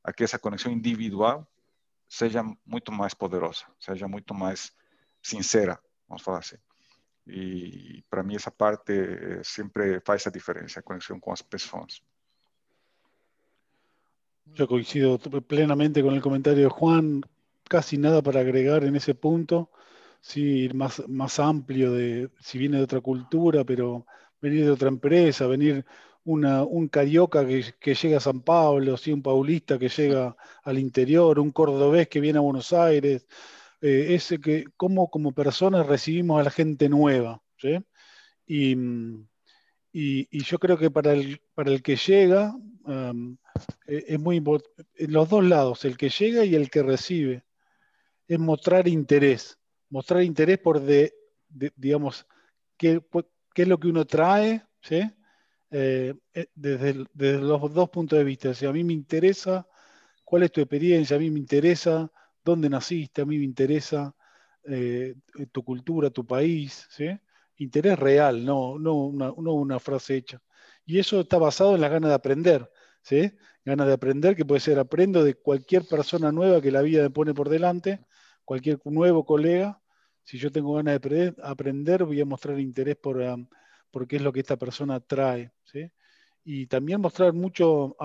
[0.04, 1.44] a que essa conexão individual
[2.08, 4.70] seja muito mais poderosa, seja muito mais
[5.22, 6.58] sincera, vamos falar assim.
[7.26, 12.02] E para mim essa parte eh, sempre faz a diferença, a conexão com as pessoas.
[14.54, 17.22] Yo coincido plenamente con el comentario de Juan,
[17.68, 19.70] casi nada para agregar en ese punto,
[20.20, 24.04] sí, más, más amplio de si viene de otra cultura, pero
[24.40, 25.86] venir de otra empresa, venir
[26.24, 29.12] un carioca que, llega a San Pablo, ¿sí?
[29.12, 33.26] un paulista que llega al interior, un cordobés que viene a Buenos Aires,
[33.82, 37.42] eh, ese que como, personas recibimos a la gente nueva.
[38.46, 38.76] Y,
[39.92, 42.54] yo creo que para el, para el que llega,
[43.86, 47.44] e, es muy importante, los dos lados, el que llega y el que recibe,
[48.26, 49.58] es mostrar interés,
[49.90, 51.12] mostrar interés por, de,
[51.76, 52.26] digamos,
[52.78, 53.02] qué,
[53.54, 55.02] qué es lo que uno trae, ¿sí?
[55.74, 58.50] Eh, eh, desde, los dos puntos de vista.
[58.50, 59.66] a mí me interesa
[60.22, 62.12] cuál es tu experiencia, a mí me interesa
[62.44, 64.14] dónde naciste, a mí me interesa
[64.64, 65.16] eh,
[65.50, 67.08] tu cultura, tu país, ¿sí?
[67.56, 70.42] Interés real, no, no, una, frase hecha.
[70.86, 72.70] Y eso está basado en la gana de aprender,
[73.02, 73.32] ¿sí?
[73.64, 77.10] Ganas de aprender, que puede ser aprendo de cualquier persona nueva que la vida me
[77.10, 78.04] pone por delante,
[78.44, 79.80] cualquier nuevo colega.
[80.24, 83.48] Si yo tengo ganas de aprender, voy a mostrar interés por, um,
[83.90, 85.52] porque es lo que esta persona trae.
[85.64, 85.90] ¿sí?
[86.44, 87.96] Y también mostrar mucho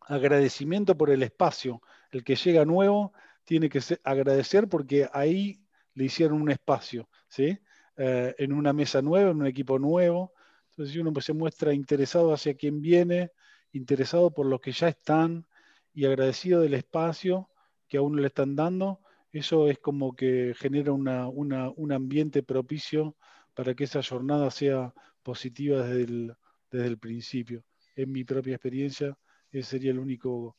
[0.00, 1.82] agradecimiento por el espacio.
[2.10, 3.12] El que llega nuevo
[3.44, 5.60] tiene que agradecer porque ahí
[5.94, 7.58] le hicieron un espacio, ¿sí?
[7.96, 10.32] Eh, en una mesa nueva, en un equipo nuevo.
[10.70, 13.30] Entonces, si uno se muestra interesado hacia quien viene,
[13.72, 15.46] interesado por los que ya están
[15.92, 17.48] y agradecido del espacio
[17.86, 23.16] que a uno le están dando, eso es como que genera un ambiente propicio
[23.54, 24.92] para que esa jornada sea
[25.22, 26.34] positiva desde el,
[26.70, 27.64] desde el principio.
[27.96, 29.16] En mi propia experiencia,
[29.50, 30.56] ese sería el único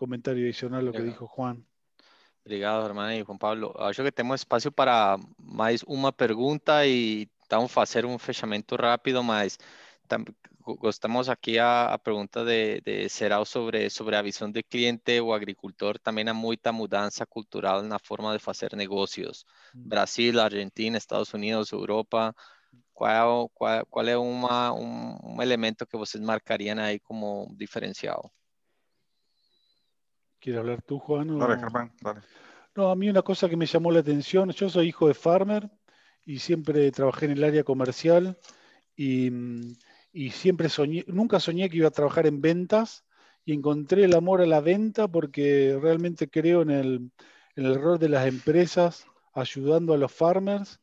[0.00, 1.66] comentario adicional a lo que dijo Juan.
[2.42, 3.74] Obrigado, hermano y Juan Pablo.
[3.78, 9.58] Acho que temos espaço para mais uma pergunta e então fazer um fechamento rápido, mas
[10.78, 15.34] gostamos aqui a, a pergunta de, de Serau sobre, sobre a visão de cliente ou
[15.34, 15.98] agricultor.
[15.98, 19.44] Também há muita mudança cultural na forma de fazer negócios.
[19.74, 19.88] Mm.
[19.88, 22.34] Brasil, Argentina, Estados Unidos, Europa.
[22.94, 28.30] Qual, qual, qual é uma, um, um elemento que vocês marcariam aí como diferencial?
[30.40, 31.38] ¿Quieres hablar tú, Juan?
[31.38, 32.20] Dale, Germán, dale.
[32.74, 35.68] No, a mí una cosa que me llamó la atención, yo soy hijo de farmer
[36.24, 38.38] y siempre trabajé en el área comercial
[38.96, 39.30] y
[40.12, 43.04] y siempre soñé, nunca soñé que iba a trabajar en ventas
[43.44, 47.10] y encontré el amor a la venta porque realmente creo en el,
[47.56, 50.80] en el rol de las empresas ayudando a los farmers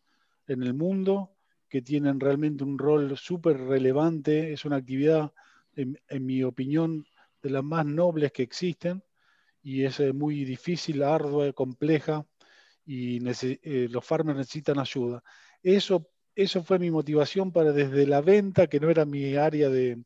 [0.47, 1.31] en el mundo
[1.69, 5.33] que tienen realmente un rol súper relevante, es una actividad,
[5.75, 7.05] en, mi opinión,
[7.43, 9.03] de las más nobles que existen
[9.61, 12.25] y es muy difícil, ardua, compleja
[12.85, 15.23] y eh, los farmers necesitan ayuda.
[15.61, 20.03] Eso eso fue mi motivación para desde la venta, que no era mi área de,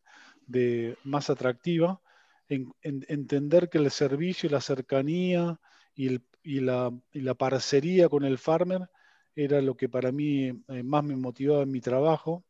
[1.03, 2.01] más atractiva,
[2.47, 5.59] entender que el servicio, la cercanía
[5.93, 6.21] y,
[6.61, 6.93] la,
[7.37, 8.89] parcería con el farmer
[9.35, 12.45] era lo que para mí eh, más me motivaba en mi trabajo.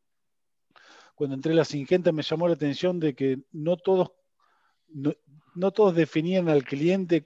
[1.16, 4.12] Cuando entré a la Singenta me llamó la atención de que no todos,
[4.90, 5.12] no,
[5.72, 7.26] todos definían al cliente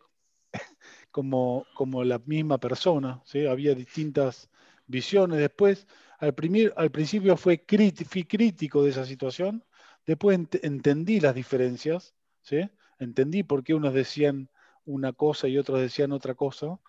[1.12, 4.50] como, como la misma persona, había distintas
[4.88, 5.40] visiones.
[5.40, 5.88] Después
[6.20, 6.36] al,
[6.76, 7.64] al principio fue
[8.08, 9.64] fui crítico de esa situación,
[10.06, 12.70] después entendí las diferencias, ¿sí?
[13.00, 14.50] entendí por qué unos decían
[14.86, 16.80] una cosa y otros decían otra cosa.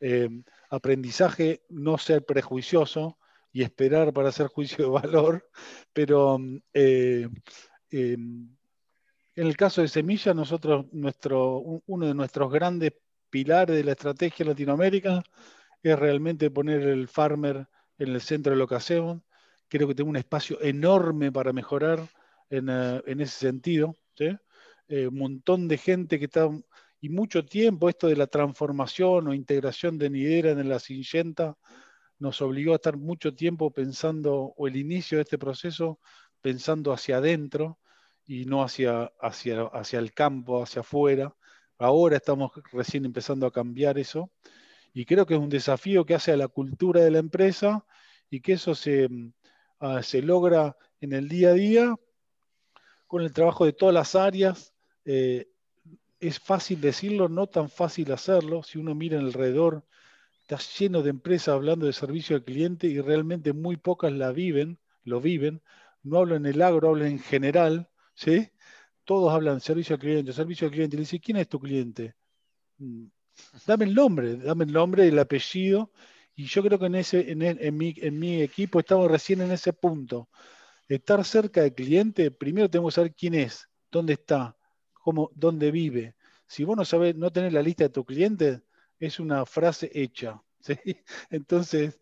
[0.00, 0.28] Eh,
[0.68, 3.18] aprendizaje, no ser prejuicioso
[3.52, 5.50] y esperar para hacer juicio de valor,
[5.92, 6.38] pero
[6.74, 7.28] eh,
[7.90, 8.55] em,
[9.36, 12.94] en el caso de Semilla, nosotros, uno de nuestros grandes
[13.28, 15.22] pilares de la estrategia en Latinoamérica
[15.82, 17.68] es realmente poner el farmer
[17.98, 19.20] en el centro de lo que hacemos.
[19.68, 22.08] Creo que tengo un espacio enorme para mejorar
[22.48, 23.94] en, eh, ese sentido.
[24.88, 26.48] un montón de gente que está,
[27.00, 31.58] y mucho tiempo, esto de la transformación o integración de Nidera en la Syngenta
[32.18, 36.00] nos obligó a estar mucho tiempo pensando, o el inicio de este proceso,
[36.40, 37.78] pensando hacia adentro
[38.26, 41.34] y no hacia, hacia, hacia el campo, hacia afuera.
[41.78, 44.30] Ahora estamos recién empezando a cambiar eso
[44.92, 47.84] y creo que es un desafío que hace a la cultura de la empresa
[48.30, 49.08] y que eso se,
[49.78, 51.94] ah, se logra en el día a día
[53.06, 54.72] con el trabajo de todas las áreas.
[55.04, 55.48] Eh,
[56.18, 58.62] es fácil decirlo, no tan fácil hacerlo.
[58.62, 59.84] Si uno mira alrededor,
[60.40, 64.78] está lleno de empresas hablando de servicio al cliente y realmente muy pocas la viven,
[65.04, 65.60] lo viven.
[66.02, 67.90] No hablo en el agro, hablo en general.
[68.16, 68.50] ¿Sí?
[69.04, 70.96] Todos hablan servicio al cliente, servicio al cliente.
[70.96, 72.16] Le dice, ¿quién es tu cliente?
[72.78, 73.06] Mm,
[73.66, 75.92] dame el nombre, dame el nombre, el apellido.
[76.34, 79.72] Y yo creo que en, ese, en, mi, en mi equipo estamos recién en ese
[79.72, 80.28] punto.
[80.88, 84.56] Estar cerca del cliente, primero tenemos que saber quién es, dónde está,
[84.92, 86.16] cómo, dónde vive.
[86.46, 88.62] Si vos no sabés, no tenés la lista de tu cliente,
[88.98, 90.42] es una frase hecha.
[91.30, 91.98] Entonces,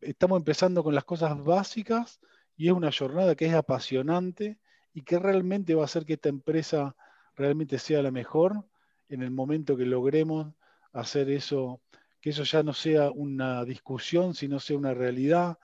[0.00, 2.20] estamos empezando con las cosas básicas
[2.56, 4.58] y es una jornada que es apasionante
[4.92, 6.96] y que realmente va a hacer que esta empresa
[7.34, 8.64] realmente sea la mejor
[9.08, 10.54] en el momento que logremos
[10.92, 11.82] hacer eso,
[12.20, 15.58] que eso ya no sea una discusión, sino sea una realidad.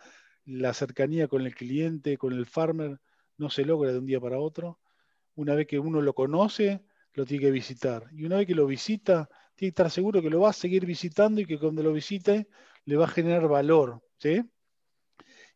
[0.44, 3.00] La cercanía con el cliente, con el farmer,
[3.38, 4.80] no se logra de un día para otro.
[5.36, 6.82] Una vez que uno lo conoce,
[7.14, 8.08] lo tiene que visitar.
[8.12, 10.86] Y una vez que lo visita, tiene que estar seguro que lo va a seguir
[10.86, 12.48] visitando y que cuando lo visite
[12.84, 14.02] le va a generar valor.
[14.18, 14.42] ¿sí?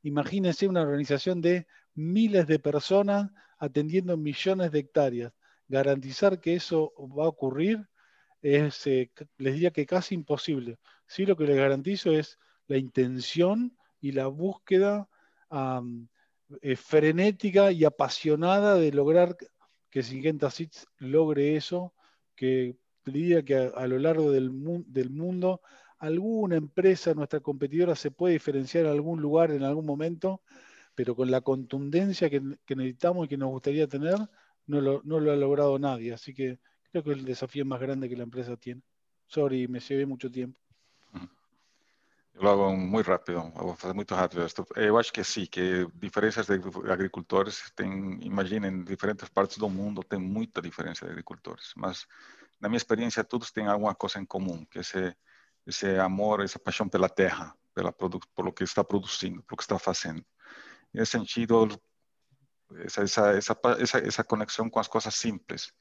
[0.04, 5.32] Imagínense una organización de miles de personas atendiendo millones de hectáreas.
[5.66, 7.88] Garantizar que eso va a ocurrir
[8.42, 10.78] es, eh, les diría que casi imposible.
[11.06, 15.08] Sí, lo que les garantizo es la intención y la búsqueda
[16.60, 19.36] eh, frenética y apasionada de lograr
[19.88, 21.94] que Singenta Seeds logre eso,
[22.36, 22.76] que
[23.06, 24.50] diría que a, lo largo del,
[24.86, 25.62] del mundo
[25.98, 30.42] alguna empresa, nuestra competidora, se puede diferenciar en algún lugar, en algún momento,
[30.94, 34.16] pero con la contundencia que, necesitamos y que nos gustaría tener,
[34.66, 36.12] no lo, no lo, ha logrado nadie.
[36.12, 36.58] Así que
[36.90, 38.82] creo que es el desafío más grande que la empresa tiene.
[39.26, 40.60] Sorry, me llevé mucho tiempo.
[42.34, 44.44] Lo hago muy rápido, vou fazer muito rápido.
[44.74, 46.54] Eu acho que sim, que diferenças de
[46.90, 52.06] agricultores tem, imaginem, em diferentes partes do mundo tem muita diferença de agricultores, mas
[52.60, 55.14] na minha experiência todos têm alguma coisa em comum, que esse
[55.66, 59.62] esse amor, essa paixão pela terra, pela por lo que está produzindo, por lo que
[59.62, 60.24] está fazendo.
[60.92, 61.68] Nesse sentido,
[62.76, 63.30] essa essa
[63.78, 65.72] essa essa, conexão com as coisas simples,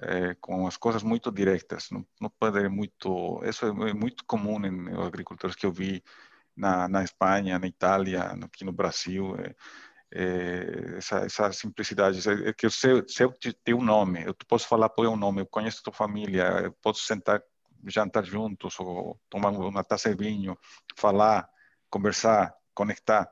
[0.00, 5.02] é, com as coisas muito diretas, não, não pode muito, isso é muito comum em
[5.06, 6.02] agricultores que eu vi
[6.56, 9.54] na, na Espanha, na Itália, aqui no Brasil, é,
[10.12, 12.20] é, essa, essa simplicidade,
[12.56, 13.26] que eu sei, sei
[13.64, 17.42] teu nome, eu posso falar por teu nome, eu conheço tua família, eu posso sentar
[17.86, 20.58] jantar juntos ou tomar uma taça de vinho,
[20.96, 21.48] falar,
[21.90, 23.30] conversar, conectar,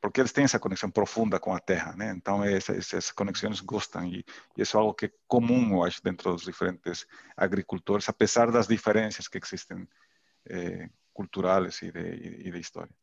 [0.00, 2.12] porque eles têm essa conexão profunda com a terra, né?
[2.16, 4.24] Então essas, essas conexões gostam e,
[4.56, 7.06] e, isso é algo que é comum, eu acho, dentro dos diferentes
[7.36, 9.88] agricultores, apesar das diferenças que existem
[10.46, 12.94] eh, culturais e de, de história.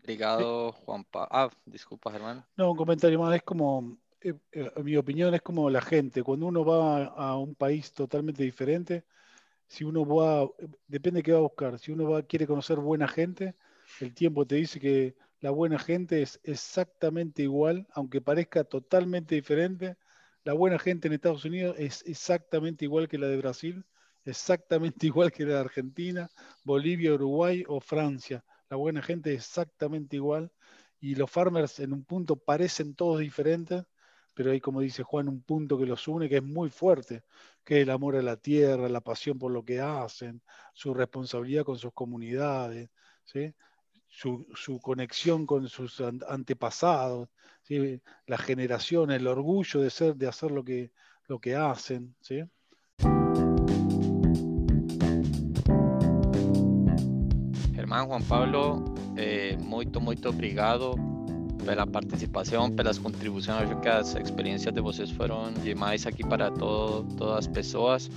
[0.00, 1.28] Obrigado, Juan Pablo.
[1.30, 2.44] Ah, disculpa, Germán.
[2.56, 3.36] No, un comentario más.
[3.36, 6.22] Es como, eh, eh, mi opinión es como la gente.
[6.22, 9.04] Cuando uno va a un país totalmente diferente,
[9.70, 10.50] si uno va,
[10.88, 11.78] depende de qué va a buscar.
[11.78, 13.54] Si uno va, quiere conocer buena gente,
[14.00, 19.96] el tiempo te dice que la buena gente es exactamente igual, aunque parezca totalmente diferente.
[20.42, 23.84] La buena gente en Estados Unidos es exactamente igual que la de Brasil,
[24.24, 26.28] exactamente igual que la de Argentina,
[26.64, 28.44] Bolivia, Uruguay o Francia.
[28.70, 30.50] La buena gente es exactamente igual
[30.98, 33.84] y los farmers en un punto parecen todos diferentes,
[34.34, 37.22] pero hay, como dice Juan, un punto que los une que es muy fuerte,
[37.64, 40.42] que el amor a la tierra, la pasión por lo que hacen,
[40.72, 42.90] su responsabilidad con sus comunidades,
[44.08, 47.28] su, conexión con sus antepasados,
[48.26, 50.92] la generación, el orgullo de, ser, de hacer lo que,
[51.28, 52.14] lo que hacen.
[52.20, 52.42] ¿sí?
[58.06, 61.19] Juan Pablo, eh, muito, muito obrigado
[61.60, 66.06] por la participación, por las contribuciones, yo creo que las experiencias de vocês foram demais
[66.06, 68.10] aqui para todo, todas as pessoas.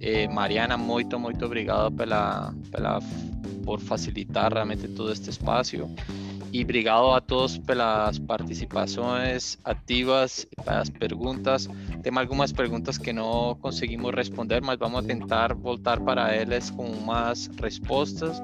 [0.00, 3.00] Eh, Mariana, muito, muito obrigado pues, pela, pela,
[3.64, 5.88] por facilitar realmente todo este espaço.
[6.50, 11.68] Y obrigado a todos por las participaciones activas, las preguntas.
[12.02, 17.04] Tengo algunas preguntas que no conseguimos responder, mas vamos a intentar voltar para ellas con
[17.04, 18.42] más respuestas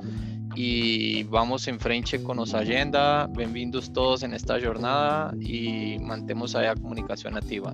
[0.54, 3.26] y vamos en frente con nuestra agenda.
[3.26, 7.72] Bienvenidos todos en esta jornada y mantemos la comunicación activa.